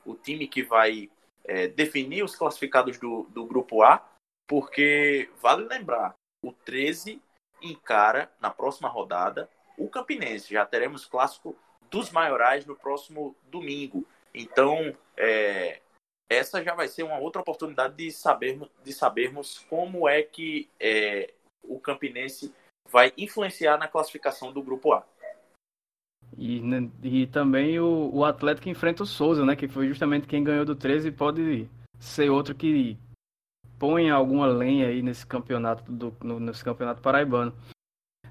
[0.06, 1.10] o time que vai
[1.44, 4.02] é, definir os classificados do, do grupo A,
[4.48, 7.20] porque vale lembrar, o 13
[7.64, 10.52] encara na próxima rodada o Campinense.
[10.52, 11.56] Já teremos clássico
[11.90, 14.06] dos maiorais no próximo domingo.
[14.34, 15.80] Então, é,
[16.28, 21.32] essa já vai ser uma outra oportunidade de sabermos, de sabermos como é que é,
[21.62, 22.52] o Campinense
[22.90, 25.04] vai influenciar na classificação do grupo A.
[26.36, 29.54] E, né, e também o, o Atlético enfrenta o Souza, né?
[29.54, 31.68] Que foi justamente quem ganhou do 13 e pode
[32.00, 32.98] ser outro que
[33.78, 37.52] põe alguma lenha aí nesse campeonato do, no, nesse campeonato paraibano.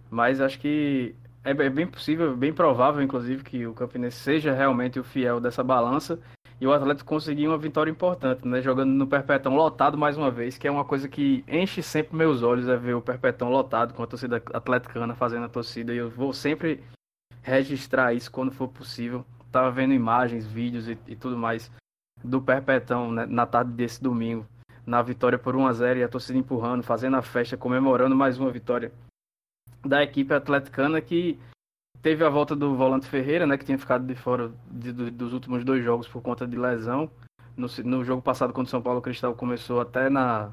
[0.09, 4.99] Mas acho que é, é bem possível, bem provável, inclusive, que o Campinense seja realmente
[4.99, 6.19] o fiel dessa balança
[6.61, 8.61] e o Atlético conseguir uma vitória importante, né?
[8.61, 12.41] Jogando no Perpetão lotado mais uma vez, que é uma coisa que enche sempre meus
[12.41, 15.93] olhos é ver o Perpetão lotado com a torcida atleticana fazendo a torcida.
[15.93, 16.81] E eu vou sempre
[17.41, 19.25] registrar isso quando for possível.
[19.51, 21.69] Tava vendo imagens, vídeos e, e tudo mais
[22.23, 24.45] do Perpetão né, na tarde desse domingo,
[24.85, 28.37] na vitória por 1 a 0 e a torcida empurrando, fazendo a festa, comemorando mais
[28.37, 28.91] uma vitória
[29.85, 31.39] da equipe atleticana que
[32.01, 35.33] teve a volta do volante Ferreira, né, que tinha ficado de fora de, de, dos
[35.33, 37.09] últimos dois jogos por conta de lesão.
[37.55, 40.51] No, no jogo passado contra o São Paulo, Cristal começou até na,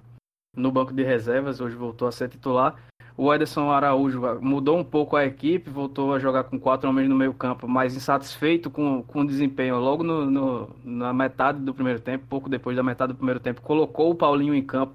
[0.57, 2.77] no banco de reservas, hoje voltou a ser titular.
[3.16, 7.14] O Ederson Araújo mudou um pouco a equipe, voltou a jogar com quatro homens no
[7.14, 12.01] meio campo, mas insatisfeito com, com o desempenho logo no, no, na metade do primeiro
[12.01, 14.94] tempo, pouco depois da metade do primeiro tempo, colocou o Paulinho em campo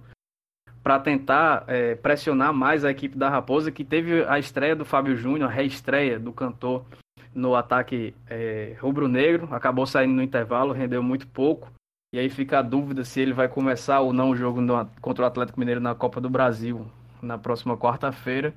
[0.81, 5.15] para tentar é, pressionar mais a equipe da Raposa, que teve a estreia do Fábio
[5.15, 6.85] Júnior, a reestreia do cantor
[7.33, 11.71] no ataque é, rubro-negro, acabou saindo no intervalo, rendeu muito pouco.
[12.13, 15.25] E aí fica a dúvida se ele vai começar ou não o jogo no, contra
[15.25, 16.85] o Atlético Mineiro na Copa do Brasil
[17.25, 18.53] na próxima quarta-feira.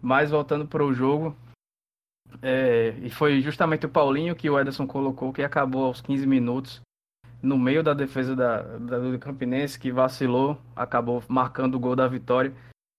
[0.00, 1.36] Mas voltando para o jogo,
[2.42, 6.80] é, e foi justamente o Paulinho que o Ederson colocou, que acabou aos 15 minutos
[7.42, 12.06] no meio da defesa da, da, do Campinense, que vacilou, acabou marcando o gol da
[12.06, 12.52] vitória.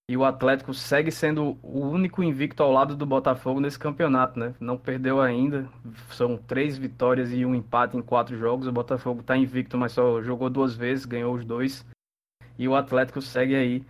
[0.09, 4.55] E o Atlético segue sendo o único invicto ao lado do Botafogo nesse campeonato, né?
[4.59, 5.69] Não perdeu ainda.
[6.09, 8.65] São três vitórias e um empate em quatro jogos.
[8.65, 11.85] O Botafogo está invicto, mas só jogou duas vezes, ganhou os dois.
[12.57, 13.85] E o Atlético segue aí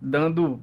[0.00, 0.60] dando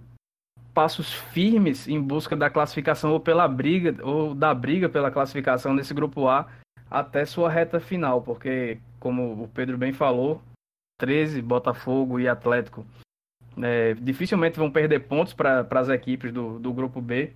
[0.73, 5.93] passos firmes em busca da classificação ou pela briga ou da briga pela classificação nesse
[5.93, 6.47] grupo A
[6.89, 10.41] até sua reta final, porque como o Pedro bem falou,
[11.00, 12.86] 13, Botafogo e Atlético
[13.62, 17.34] é, dificilmente vão perder pontos para as equipes do, do grupo B.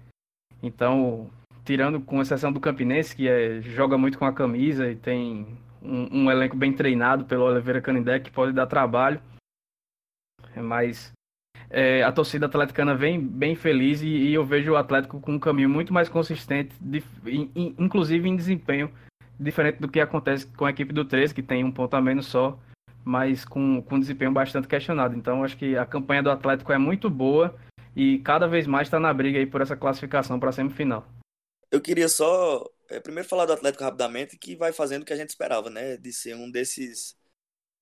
[0.62, 1.30] Então,
[1.66, 5.48] tirando com exceção do Campinense, que é, joga muito com a camisa e tem
[5.82, 9.20] um, um elenco bem treinado pelo Oliveira Canindé, que pode dar trabalho.
[10.56, 11.12] Mas
[11.72, 15.40] é, a torcida atleticana vem bem feliz e, e, eu vejo o Atlético com um
[15.40, 18.92] caminho muito mais consistente, de, in, inclusive em desempenho,
[19.40, 22.26] diferente do que acontece com a equipe do 13, que tem um ponto a menos
[22.26, 22.60] só,
[23.06, 25.16] mas com, com um desempenho bastante questionado.
[25.16, 27.56] Então, acho que a campanha do Atlético é muito boa
[27.96, 31.08] e cada vez mais está na briga aí por essa classificação para a semifinal.
[31.72, 35.18] Eu queria só, é, primeiro, falar do Atlético rapidamente, que vai fazendo o que a
[35.18, 35.96] gente esperava, né?
[35.96, 37.16] De ser um desses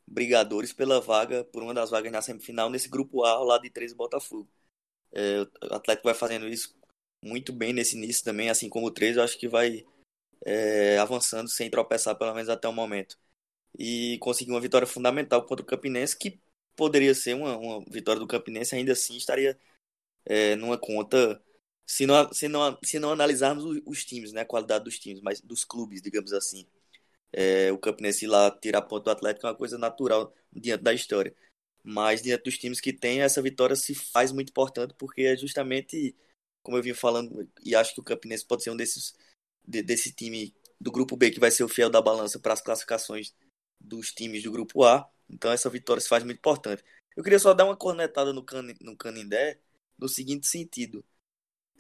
[0.10, 3.95] brigadores pela vaga, por uma das vagas na semifinal, nesse grupo A, lado de 13
[3.95, 4.50] Botafogo.
[5.12, 6.76] É, o Atlético vai fazendo isso
[7.24, 9.86] muito bem nesse início também, assim como o 13, eu acho que vai
[10.45, 13.17] é, avançando sem tropeçar, pelo menos até o momento.
[13.78, 16.39] E conseguiu uma vitória fundamental contra o Campinense, que
[16.76, 19.60] poderia ser uma, uma vitória do Campinense, ainda assim estaria
[20.26, 21.41] é, numa conta,
[21.86, 25.22] se não, se não, se não analisarmos os, os, times, né, a qualidade dos times,
[25.22, 26.67] mas dos clubes, digamos assim.
[27.32, 31.36] É, o Campinense lá tirar ponto do Atlético é uma coisa natural diante da história.
[31.84, 36.15] Mas diante dos times que tem, essa vitória se faz muito importante, porque é justamente,
[36.62, 39.15] como eu vim falando, e acho que o Campinense pode ser um desses
[39.65, 42.62] de, desse time do grupo B que vai ser o fiel da balança para as
[42.62, 43.34] classificações
[43.80, 45.08] dos times do grupo A.
[45.30, 46.84] Então essa vitória se faz muito importante.
[47.15, 49.60] Eu queria só dar uma cornetada no, can, no Canindé
[49.98, 51.06] no seguinte sentido.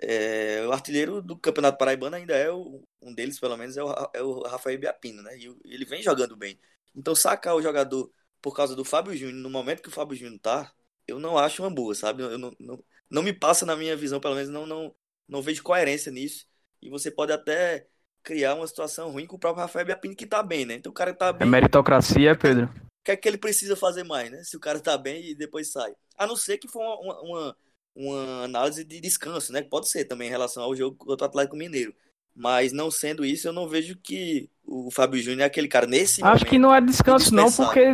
[0.01, 4.09] É, o artilheiro do Campeonato Paraibano ainda é o, um deles, pelo menos, é o,
[4.13, 5.37] é o Rafael Biapino, né?
[5.37, 6.59] E ele vem jogando bem.
[6.95, 8.11] Então sacar o jogador
[8.41, 10.73] por causa do Fábio Júnior no momento que o Fábio Júnior tá,
[11.07, 12.23] eu não acho uma boa, sabe?
[12.23, 14.95] Eu não, não, não me passa na minha visão, pelo menos não, não,
[15.27, 16.47] não vejo coerência nisso
[16.81, 17.87] e você pode até
[18.23, 20.75] criar uma situação ruim com o próprio Rafael Biapini que tá bem, né?
[20.75, 21.47] Então o cara tá bem.
[21.47, 22.65] É meritocracia, Pedro.
[22.65, 24.43] O que é que ele precisa fazer mais, né?
[24.43, 25.93] Se o cara tá bem e depois sai.
[26.17, 27.57] A não ser que for uma, uma,
[27.99, 29.61] uma análise de descanso, né?
[29.61, 31.93] Pode ser também em relação ao jogo contra o Atlético Mineiro.
[32.33, 36.23] Mas não sendo isso, eu não vejo que o Fábio Júnior é aquele cara nesse
[36.23, 37.93] Acho que não é descanso não, porque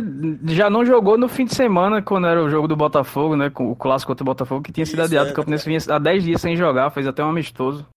[0.54, 3.50] já não jogou no fim de semana, quando era o jogo do Botafogo, né?
[3.58, 5.30] O clássico contra o Botafogo, que tinha sido Isso, adiado.
[5.30, 7.88] É, o Campinense vinha há 10 dias sem jogar, fez até um amistoso.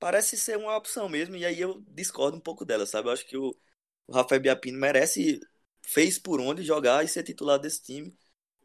[0.00, 3.08] Parece ser uma opção mesmo, e aí eu discordo um pouco dela, sabe?
[3.08, 3.54] Eu acho que o,
[4.08, 5.40] o Rafael Biapino merece,
[5.86, 8.12] fez por onde jogar e ser titular desse time.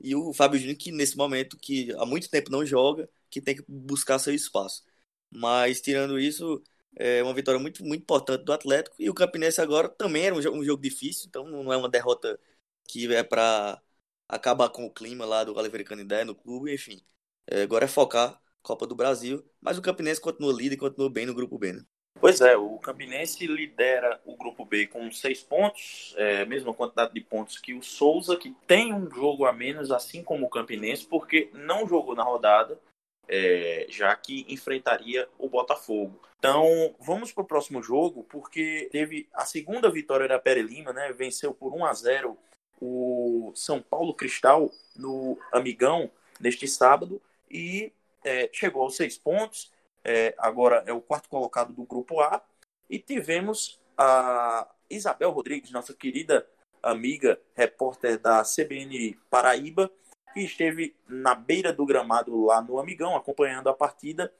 [0.02, 3.56] E o Fábio Júnior, que nesse momento, que há muito tempo não joga, que tem
[3.56, 4.84] que buscar seu espaço.
[5.32, 6.62] Mas, tirando isso,
[6.96, 8.96] é uma vitória muito, muito importante do Atlético.
[9.00, 11.90] E o Campinense agora também era um jogo, um jogo difícil, então não é uma
[11.90, 12.40] derrota
[12.88, 13.82] que é para
[14.28, 17.02] acabar com o clima lá do Oliveira Canindé no clube, enfim.
[17.48, 21.26] É, agora é focar Copa do Brasil, mas o Campinense continua líder e continua bem
[21.26, 21.74] no grupo B.
[21.74, 21.84] Né?
[22.20, 27.22] Pois é, o Campinense lidera o grupo B com seis pontos, é, mesma quantidade de
[27.22, 31.50] pontos que o Souza, que tem um jogo a menos, assim como o Campinense, porque
[31.54, 32.78] não jogou na rodada,
[33.26, 36.20] é, já que enfrentaria o Botafogo.
[36.38, 41.14] Então, vamos para o próximo jogo, porque teve a segunda vitória da Pere Lima, né?
[41.14, 42.38] Venceu por 1 a 0
[42.82, 46.10] o São Paulo Cristal no Amigão
[46.40, 47.92] neste sábado e
[48.24, 49.72] é, chegou aos seis pontos.
[50.04, 52.42] É, agora é o quarto colocado do grupo A.
[52.90, 56.48] E tivemos a Isabel Rodrigues, nossa querida
[56.82, 59.92] amiga, repórter da CBN Paraíba,
[60.34, 64.32] que esteve na beira do gramado lá no Amigão, acompanhando a partida,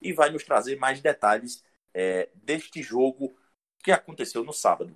[0.00, 3.34] e vai nos trazer mais detalhes é, deste jogo
[3.82, 4.94] que aconteceu no sábado.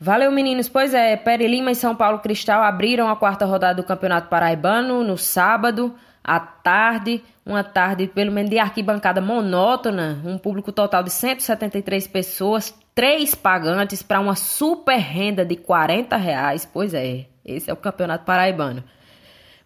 [0.00, 0.68] Valeu, meninos.
[0.68, 5.02] Pois é, Pere Lima e São Paulo Cristal abriram a quarta rodada do Campeonato Paraibano
[5.02, 5.98] no sábado,
[6.28, 7.22] à tarde.
[7.44, 10.20] Uma tarde, pelo menos, de arquibancada monótona.
[10.24, 16.68] Um público total de 173 pessoas, três pagantes para uma super renda de 40 reais.
[16.70, 18.84] Pois é, esse é o Campeonato Paraibano.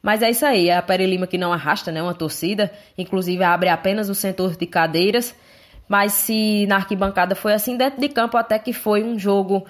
[0.00, 2.00] Mas é isso aí, a Pere Lima que não arrasta, né?
[2.00, 5.34] Uma torcida, inclusive abre apenas o setor de cadeiras.
[5.88, 9.66] Mas se na arquibancada foi assim, dentro de campo até que foi um jogo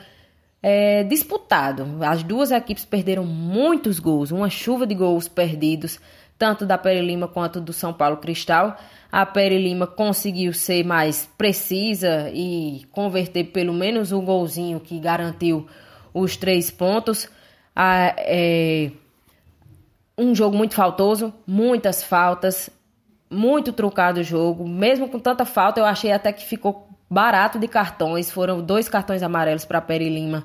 [0.62, 1.86] é, disputado.
[2.02, 5.98] As duas equipes perderam muitos gols, uma chuva de gols perdidos,
[6.42, 8.76] tanto da Pere Lima quanto do São Paulo Cristal.
[9.12, 15.68] A Pere Lima conseguiu ser mais precisa e converter pelo menos um golzinho que garantiu
[16.12, 17.30] os três pontos.
[17.76, 18.90] É,
[20.18, 22.68] um jogo muito faltoso, muitas faltas,
[23.30, 24.66] muito truncado o jogo.
[24.68, 28.32] Mesmo com tanta falta, eu achei até que ficou barato de cartões.
[28.32, 30.44] Foram dois cartões amarelos para Peri Lima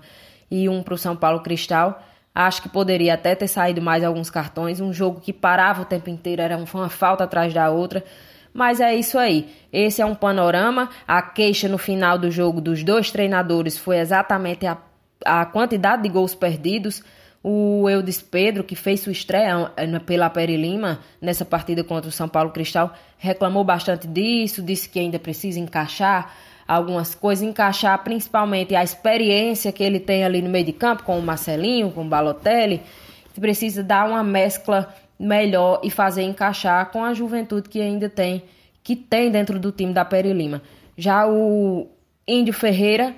[0.52, 2.04] e um para o São Paulo Cristal.
[2.40, 4.80] Acho que poderia até ter saído mais alguns cartões.
[4.80, 8.04] Um jogo que parava o tempo inteiro, era uma falta atrás da outra.
[8.54, 9.50] Mas é isso aí.
[9.74, 10.88] Esse é um panorama.
[11.08, 14.78] A queixa no final do jogo dos dois treinadores foi exatamente a,
[15.26, 17.02] a quantidade de gols perdidos.
[17.44, 22.12] O Eudes Pedro, que fez sua estreia eh, pela Peri Lima nessa partida contra o
[22.12, 26.32] São Paulo Cristal, reclamou bastante disso, disse que ainda precisa encaixar
[26.68, 31.18] algumas coisas, encaixar principalmente a experiência que ele tem ali no meio de campo, com
[31.18, 32.82] o Marcelinho, com o Balotelli,
[33.40, 38.44] precisa dar uma mescla melhor e fazer encaixar com a juventude que ainda tem,
[38.84, 40.62] que tem dentro do time da Peri Lima.
[40.98, 41.88] Já o
[42.28, 43.16] Índio Ferreira,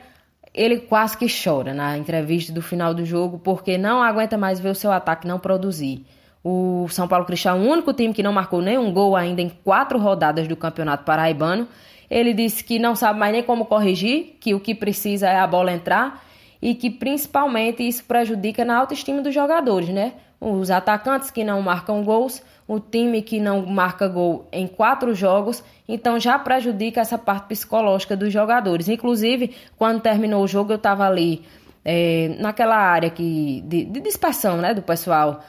[0.53, 4.69] ele quase que chora na entrevista do final do jogo, porque não aguenta mais ver
[4.69, 6.05] o seu ataque não produzir.
[6.43, 9.49] O São Paulo Cristão é o único time que não marcou nenhum gol ainda em
[9.49, 11.67] quatro rodadas do Campeonato Paraibano
[12.09, 15.47] ele disse que não sabe mais nem como corrigir, que o que precisa é a
[15.47, 16.23] bola entrar
[16.61, 20.13] e que principalmente isso prejudica na autoestima dos jogadores, né?
[20.41, 25.63] Os atacantes que não marcam gols, o time que não marca gol em quatro jogos,
[25.87, 28.87] então já prejudica essa parte psicológica dos jogadores.
[28.87, 31.43] Inclusive, quando terminou o jogo, eu estava ali
[31.83, 35.41] é, naquela área que, de, de dispersão né, do pessoal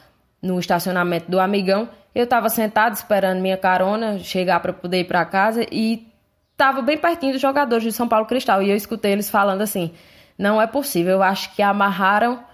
[0.42, 1.88] no estacionamento do Amigão.
[2.14, 6.09] Eu estava sentado esperando minha carona chegar para poder ir para casa e
[6.60, 8.62] estava bem pertinho dos jogadores de São Paulo Cristal.
[8.62, 9.92] E eu escutei eles falando assim:
[10.36, 12.44] não é possível, eu acho que amarraram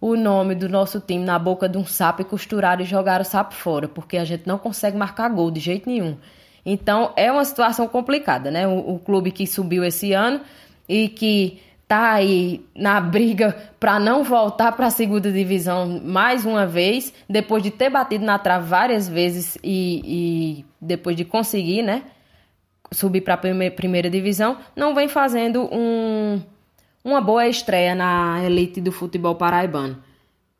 [0.00, 3.24] o nome do nosso time na boca de um sapo e costuraram e jogaram o
[3.24, 6.16] sapo fora, porque a gente não consegue marcar gol de jeito nenhum.
[6.64, 8.66] Então é uma situação complicada, né?
[8.66, 10.40] O, o clube que subiu esse ano
[10.88, 16.64] e que tá aí na briga para não voltar para a segunda divisão mais uma
[16.64, 22.04] vez, depois de ter batido na trave várias vezes e, e depois de conseguir, né?
[22.92, 26.40] Subir para a primeira divisão, não vem fazendo um,
[27.04, 30.02] uma boa estreia na elite do futebol paraibano.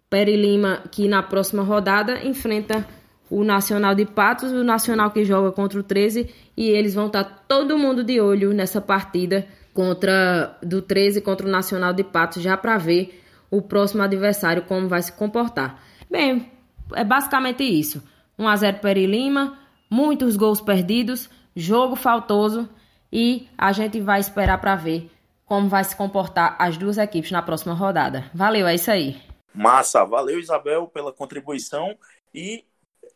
[0.08, 2.86] Peri Lima, que na próxima rodada enfrenta
[3.30, 7.24] o Nacional de Patos, o Nacional que joga contra o 13, e eles vão estar
[7.24, 12.42] tá todo mundo de olho nessa partida contra do 13 contra o Nacional de Patos,
[12.42, 15.80] já para ver o próximo adversário como vai se comportar.
[16.10, 16.50] Bem,
[16.92, 18.02] é basicamente isso.
[18.36, 19.58] 1 a 0 Peri Lima,
[19.88, 22.68] muitos gols perdidos, jogo faltoso
[23.12, 25.10] e a gente vai esperar para ver
[25.44, 28.30] como vai se comportar as duas equipes na próxima rodada.
[28.32, 29.20] Valeu, é isso aí.
[29.52, 31.98] Massa, valeu Isabel pela contribuição
[32.32, 32.64] e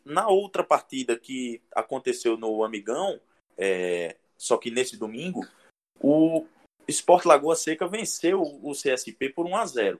[0.03, 3.19] na outra partida que aconteceu no Amigão,
[3.57, 5.47] é, só que nesse domingo,
[5.99, 6.45] o
[6.87, 9.99] Sport Lagoa Seca venceu o CSP por 1 a 0.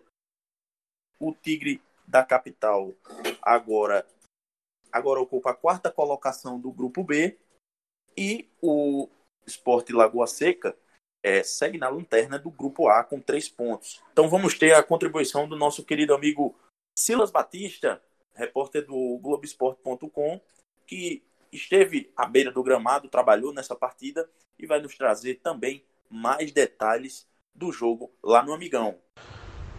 [1.19, 2.93] O Tigre da capital
[3.41, 4.05] agora
[4.91, 7.37] agora ocupa a quarta colocação do grupo B
[8.17, 9.09] e o
[9.45, 10.75] Sport Lagoa Seca
[11.23, 14.01] é, segue na lanterna do grupo A com três pontos.
[14.11, 16.55] Então vamos ter a contribuição do nosso querido amigo
[16.97, 18.01] Silas Batista,
[18.33, 20.39] repórter do Globoesporte.com,
[20.85, 26.51] que esteve à beira do gramado, trabalhou nessa partida e vai nos trazer também mais
[26.51, 28.95] detalhes do jogo lá no Amigão.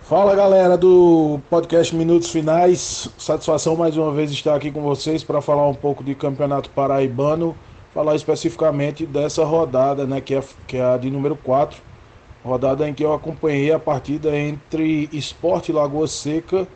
[0.02, 5.42] Fala galera do podcast Minutos Finais, satisfação mais uma vez estar aqui com vocês para
[5.42, 7.56] falar um pouco de Campeonato Paraibano,
[7.96, 11.80] falar especificamente dessa rodada, né, que é, que é a de número 4,
[12.44, 16.68] rodada em que eu acompanhei a partida entre Esporte Lagoa Seca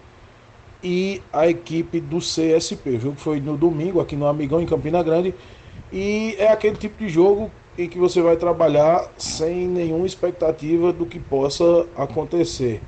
[0.82, 2.96] e a equipe do CSP.
[2.96, 5.34] O jogo foi no domingo aqui no Amigão em Campina Grande.
[5.92, 11.04] E é aquele tipo de jogo em que você vai trabalhar sem nenhuma expectativa do
[11.04, 12.80] que possa acontecer.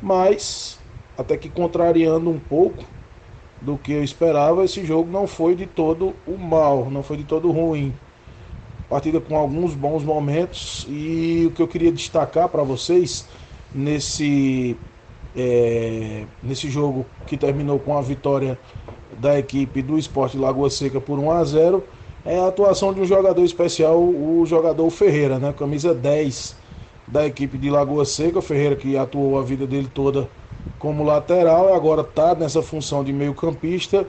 [0.00, 0.80] Mas
[1.18, 2.82] até que contrariando um pouco
[3.64, 7.24] do que eu esperava, esse jogo não foi de todo o mal, não foi de
[7.24, 7.94] todo ruim.
[8.88, 13.26] Partida com alguns bons momentos e o que eu queria destacar para vocês
[13.74, 14.76] nesse
[15.34, 18.58] é, nesse jogo que terminou com a vitória
[19.18, 21.84] da equipe do Esporte Lagoa Seca por 1 a 0
[22.24, 26.56] é a atuação de um jogador especial, o jogador Ferreira, né, camisa 10
[27.06, 30.28] da equipe de Lagoa Seca, Ferreira que atuou a vida dele toda
[30.78, 34.06] como lateral, agora está nessa função de meio campista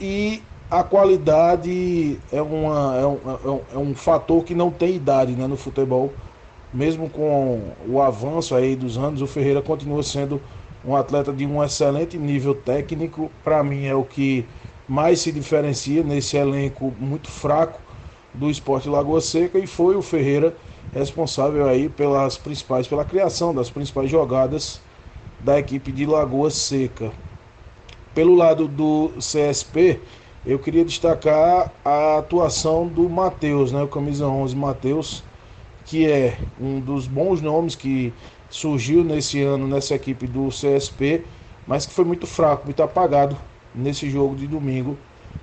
[0.00, 4.94] e a qualidade é, uma, é, um, é, um, é um fator que não tem
[4.94, 6.12] idade né, no futebol.
[6.72, 10.40] Mesmo com o avanço aí dos anos, o Ferreira continua sendo
[10.84, 13.30] um atleta de um excelente nível técnico.
[13.42, 14.44] Para mim é o que
[14.86, 17.80] mais se diferencia nesse elenco muito fraco
[18.34, 20.54] do Esporte Lagoa Seca e foi o Ferreira
[20.92, 24.80] responsável aí pelas principais, pela criação das principais jogadas
[25.40, 27.12] da equipe de Lagoa Seca.
[28.14, 30.00] Pelo lado do CSP,
[30.44, 35.22] eu queria destacar a atuação do Matheus, né, o camisa 11 Matheus,
[35.84, 38.12] que é um dos bons nomes que
[38.50, 41.24] surgiu nesse ano nessa equipe do CSP,
[41.66, 43.36] mas que foi muito fraco, muito apagado
[43.74, 44.96] nesse jogo de domingo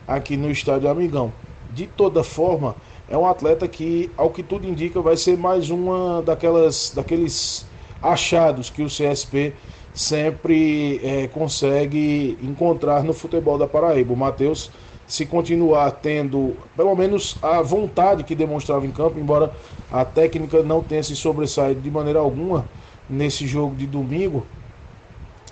[0.07, 1.31] aqui no estádio Amigão.
[1.71, 2.75] De toda forma,
[3.07, 7.65] é um atleta que, ao que tudo indica, vai ser mais uma daquelas daqueles
[8.01, 9.53] achados que o CSP
[9.95, 14.13] sempre é, consegue encontrar no futebol da Paraíba.
[14.13, 14.71] O Matheus,
[15.07, 19.55] se continuar tendo pelo menos a vontade que demonstrava em campo, embora
[19.91, 22.69] a técnica não tenha se sobressaído de maneira alguma
[23.09, 24.47] nesse jogo de domingo,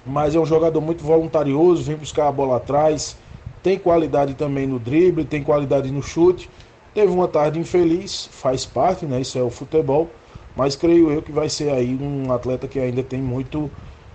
[0.06, 3.18] mas é um jogador muito voluntarioso, vem buscar a bola atrás,
[3.62, 6.50] tem qualidade também no drible, tem qualidade no chute
[6.94, 9.22] Teve uma tarde infeliz, faz parte, né?
[9.22, 10.16] Isso é o futebol,
[10.56, 13.72] mas creio eu que vai ser aí um atleta que ainda tem muito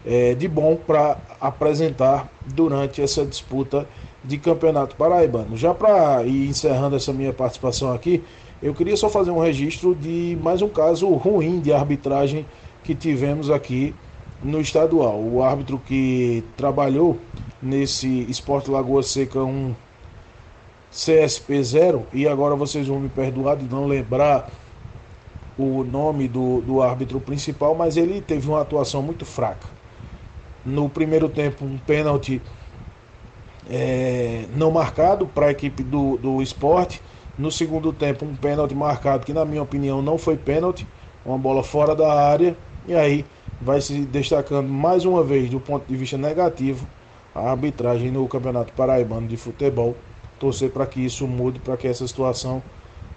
[0.09, 3.86] é, de bom para apresentar durante essa disputa
[4.24, 5.54] de campeonato paraibano.
[5.54, 8.24] Já para ir encerrando essa minha participação aqui,
[8.62, 12.46] eu queria só fazer um registro de mais um caso ruim de arbitragem
[12.82, 13.94] que tivemos aqui
[14.42, 15.20] no estadual.
[15.20, 17.18] O árbitro que trabalhou
[17.61, 19.74] nesse Esporte Lagoa Seca 1
[20.90, 24.50] CSP0, e agora vocês vão me perdoar de não lembrar
[25.59, 29.77] o nome do, do árbitro principal, mas ele teve uma atuação muito fraca.
[30.68, 32.42] No primeiro tempo, um pênalti
[33.70, 37.00] é, não marcado para a equipe do, do esporte.
[37.38, 40.86] No segundo tempo, um pênalti marcado que, na minha opinião, não foi pênalti,
[41.24, 42.54] uma bola fora da área.
[42.86, 43.24] E aí
[43.60, 46.86] vai se destacando mais uma vez, do ponto de vista negativo,
[47.34, 49.96] a arbitragem no Campeonato Paraibano de Futebol
[50.38, 52.62] torcer para que isso mude, para que essa situação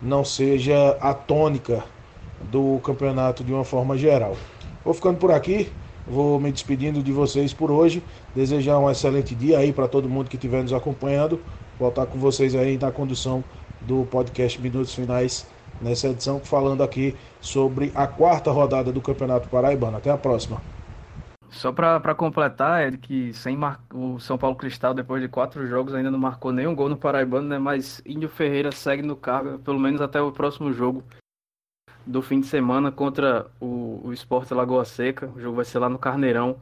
[0.01, 1.83] não seja a tônica
[2.39, 4.35] do campeonato de uma forma geral.
[4.83, 5.71] Vou ficando por aqui,
[6.11, 8.03] vou me despedindo de vocês por hoje,
[8.35, 11.41] desejar um excelente dia aí para todo mundo que estiver nos acompanhando,
[11.79, 13.41] voltar com vocês aí na condução
[13.79, 15.47] do podcast Minutos Finais
[15.81, 19.97] nessa edição, falando aqui sobre a quarta rodada do Campeonato Paraibano.
[19.97, 20.61] Até a próxima.
[21.49, 23.81] Só para completar, é que sem mar...
[23.93, 27.47] o São Paulo Cristal, depois de quatro jogos, ainda não marcou nenhum gol no Paraibano,
[27.47, 27.57] né?
[27.57, 31.03] Mas Índio Ferreira segue no cargo, pelo menos até o próximo jogo
[32.05, 35.27] do fim de semana contra o, o Esporte Lagoa Seca.
[35.27, 36.59] O jogo vai ser lá no Carneirão.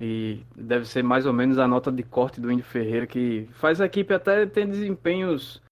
[0.00, 3.80] E deve ser mais ou menos a nota de corte do Índio Ferreira, que faz
[3.80, 5.62] a equipe até ter desempenhos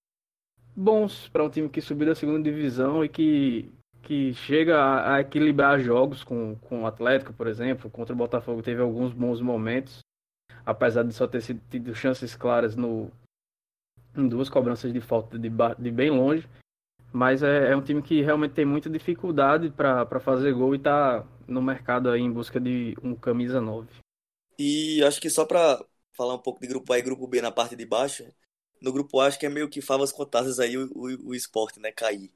[0.76, 5.20] bons para um time que subiu da segunda divisão e que que chega a, a,
[5.20, 7.90] equilibrar jogos com, com o Atlético, por exemplo.
[7.90, 10.00] Contra o Botafogo teve alguns bons momentos,
[10.64, 13.10] apesar de só ter sido, tido chances claras no,
[14.16, 16.48] em duas cobranças de falta de, de bem longe.
[17.12, 21.26] Mas é, é, um time que realmente tem muita dificuldade para fazer gol e está
[21.46, 23.88] no mercado aí em busca de um camisa 9.
[24.58, 27.50] E acho que só para falar um pouco de grupo A e grupo B na
[27.50, 28.24] parte de baixo,
[28.80, 31.80] no grupo A acho que é meio que favas contadas aí o, o, o esporte,
[31.80, 32.32] né, cair.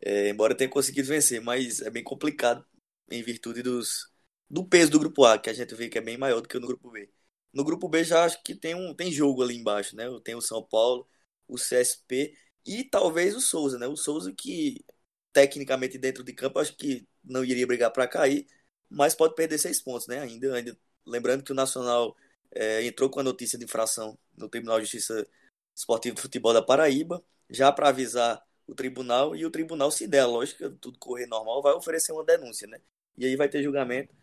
[0.00, 2.64] É, embora tenha conseguido vencer, mas é bem complicado
[3.10, 4.10] em virtude dos,
[4.48, 6.58] do peso do grupo A, que a gente vê que é bem maior do que
[6.58, 7.10] no grupo B.
[7.52, 10.04] No grupo B já acho que tem um tem jogo ali embaixo, né?
[10.24, 11.08] Tem o São Paulo,
[11.48, 12.34] o CSP
[12.66, 13.86] e talvez o Souza, né?
[13.86, 14.84] O Souza que
[15.32, 18.46] tecnicamente dentro de campo acho que não iria brigar para cair,
[18.88, 20.20] mas pode perder seis pontos, né?
[20.20, 22.16] Ainda, ainda lembrando que o Nacional
[22.50, 25.26] é, entrou com a notícia de infração no Tribunal de Justiça
[25.74, 30.24] Esportiva do Futebol da Paraíba, já para avisar o tribunal e o tribunal, se der
[30.24, 32.80] lógica, tudo correr normal, vai oferecer uma denúncia, né?
[33.16, 34.14] E aí vai ter julgamento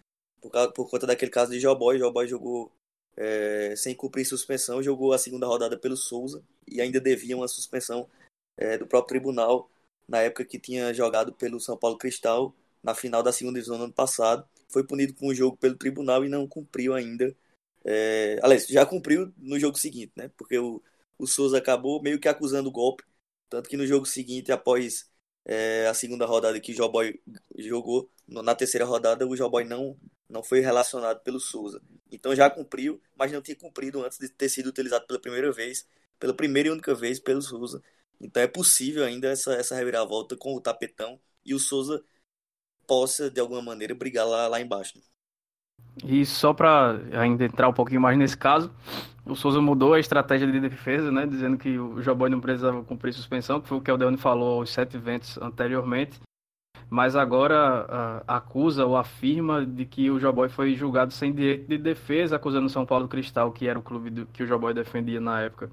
[0.41, 1.98] por, causa, por conta daquele caso de Joboy.
[1.98, 2.72] Joboy jogou
[3.16, 8.10] é, sem cumprir suspensão, jogou a segunda rodada pelo Souza e ainda devia uma suspensão
[8.58, 9.70] é, do próprio tribunal
[10.08, 13.86] na época que tinha jogado pelo São Paulo Cristal na final da segunda divisão no
[13.86, 14.45] ano passado.
[14.70, 17.36] Foi punido com o jogo pelo tribunal e não cumpriu ainda.
[17.86, 20.30] É, aliás, já cumpriu no jogo seguinte, né?
[20.38, 20.82] Porque o,
[21.18, 23.04] o Souza acabou meio que acusando o golpe.
[23.49, 25.10] Tanto que no jogo seguinte, após
[25.45, 27.20] é, a segunda rodada que o Joboy
[27.58, 29.97] jogou, na terceira rodada, o Joboy não,
[30.30, 31.82] não foi relacionado pelo Souza.
[32.12, 35.88] Então já cumpriu, mas não tinha cumprido antes de ter sido utilizado pela primeira vez,
[36.20, 37.82] pela primeira e única vez pelo Souza.
[38.24, 42.04] Então é possível ainda essa, essa reviravolta com o tapetão e o Souza
[42.88, 44.98] possa, de alguma maneira, brigar lá, lá embaixo.
[44.98, 45.04] Né?
[46.06, 48.74] E só para ainda entrar um pouquinho mais nesse caso,
[49.26, 53.14] o Souza mudou a estratégia de defesa, né, dizendo que o Joboy não precisava cumprir
[53.14, 56.20] suspensão, que foi o que o Delano falou aos sete ventos anteriormente,
[56.90, 62.36] mas agora acusa ou afirma de que o Joboy foi julgado sem direito de defesa,
[62.36, 65.42] acusando o São Paulo Cristal, que era o clube do, que o Joboy defendia na
[65.42, 65.72] época,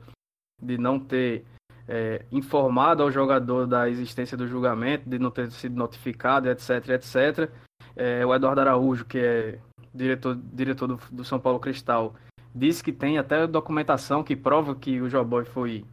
[0.63, 1.45] de não ter
[1.91, 7.51] é, informado ao jogador da existência do julgamento, de não ter sido notificado, etc, etc.
[7.97, 9.59] É, o Eduardo Araújo, que é
[9.93, 12.15] diretor, diretor do, do, São Paulo Cristal,
[12.55, 15.85] disse que tem até documentação que prova que o Joboy foi,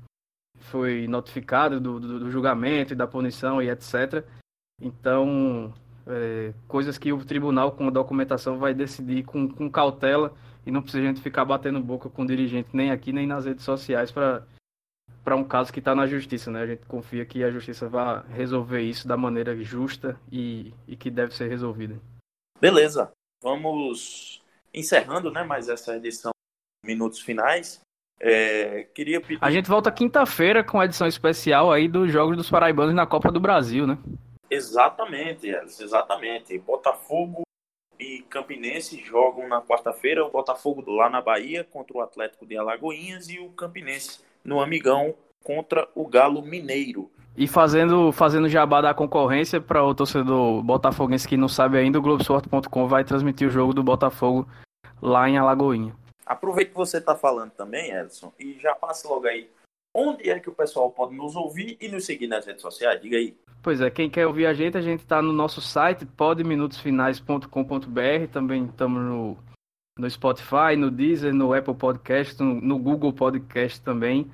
[0.59, 4.23] foi notificado do, do, do julgamento e da punição e etc.
[4.79, 5.73] Então,
[6.05, 10.31] é, coisas que o tribunal, com a documentação, vai decidir com, com cautela
[10.63, 13.45] e não precisa a gente ficar batendo boca com o dirigente nem aqui nem nas
[13.45, 14.43] redes sociais para
[15.27, 16.61] para um caso que está na justiça, né?
[16.61, 21.11] A gente confia que a justiça vai resolver isso da maneira justa e, e que
[21.11, 21.99] deve ser resolvida.
[22.61, 23.11] Beleza,
[23.43, 24.41] vamos
[24.73, 25.43] encerrando, né?
[25.43, 26.31] Mais essa edição
[26.81, 27.81] minutos finais.
[28.21, 29.43] É, queria pedir...
[29.43, 33.29] A gente volta quinta-feira com a edição especial aí dos Jogos dos Paraibanos na Copa
[33.29, 33.97] do Brasil, né?
[34.49, 36.57] Exatamente, exatamente.
[36.57, 37.41] Botafogo
[37.99, 40.25] e Campinense jogam na quarta-feira.
[40.25, 45.13] O Botafogo lá na Bahia contra o Atlético de Alagoinhas e o Campinense no Amigão
[45.43, 47.11] contra o Galo Mineiro.
[47.35, 52.01] E fazendo, fazendo jabá da concorrência para o torcedor botafoguense que não sabe ainda, o
[52.01, 54.47] Globoesporte.com vai transmitir o jogo do Botafogo
[54.99, 55.95] lá em Alagoinha.
[56.25, 59.47] Aproveite que você está falando também, Edson, e já passe logo aí.
[59.93, 63.01] Onde é que o pessoal pode nos ouvir e nos seguir nas redes sociais?
[63.01, 63.37] Diga aí.
[63.61, 68.65] Pois é, quem quer ouvir a gente, a gente está no nosso site, podminutosfinais.com.br, também
[68.65, 69.37] estamos no
[69.97, 74.31] no Spotify, no Deezer, no Apple Podcast, no, no Google Podcast também.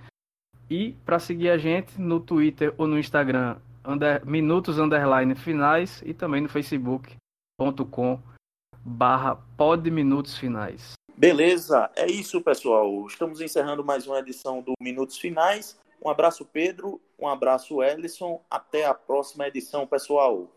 [0.70, 6.14] E para seguir a gente no Twitter ou no Instagram, under, minutos underline finais e
[6.14, 8.20] também no facebook.com
[8.86, 10.94] barra podminutos finais.
[11.16, 13.06] Beleza, é isso pessoal.
[13.08, 15.78] Estamos encerrando mais uma edição do Minutos Finais.
[16.04, 18.42] Um abraço Pedro, um abraço Ellison.
[18.50, 20.50] Até a próxima edição, pessoal.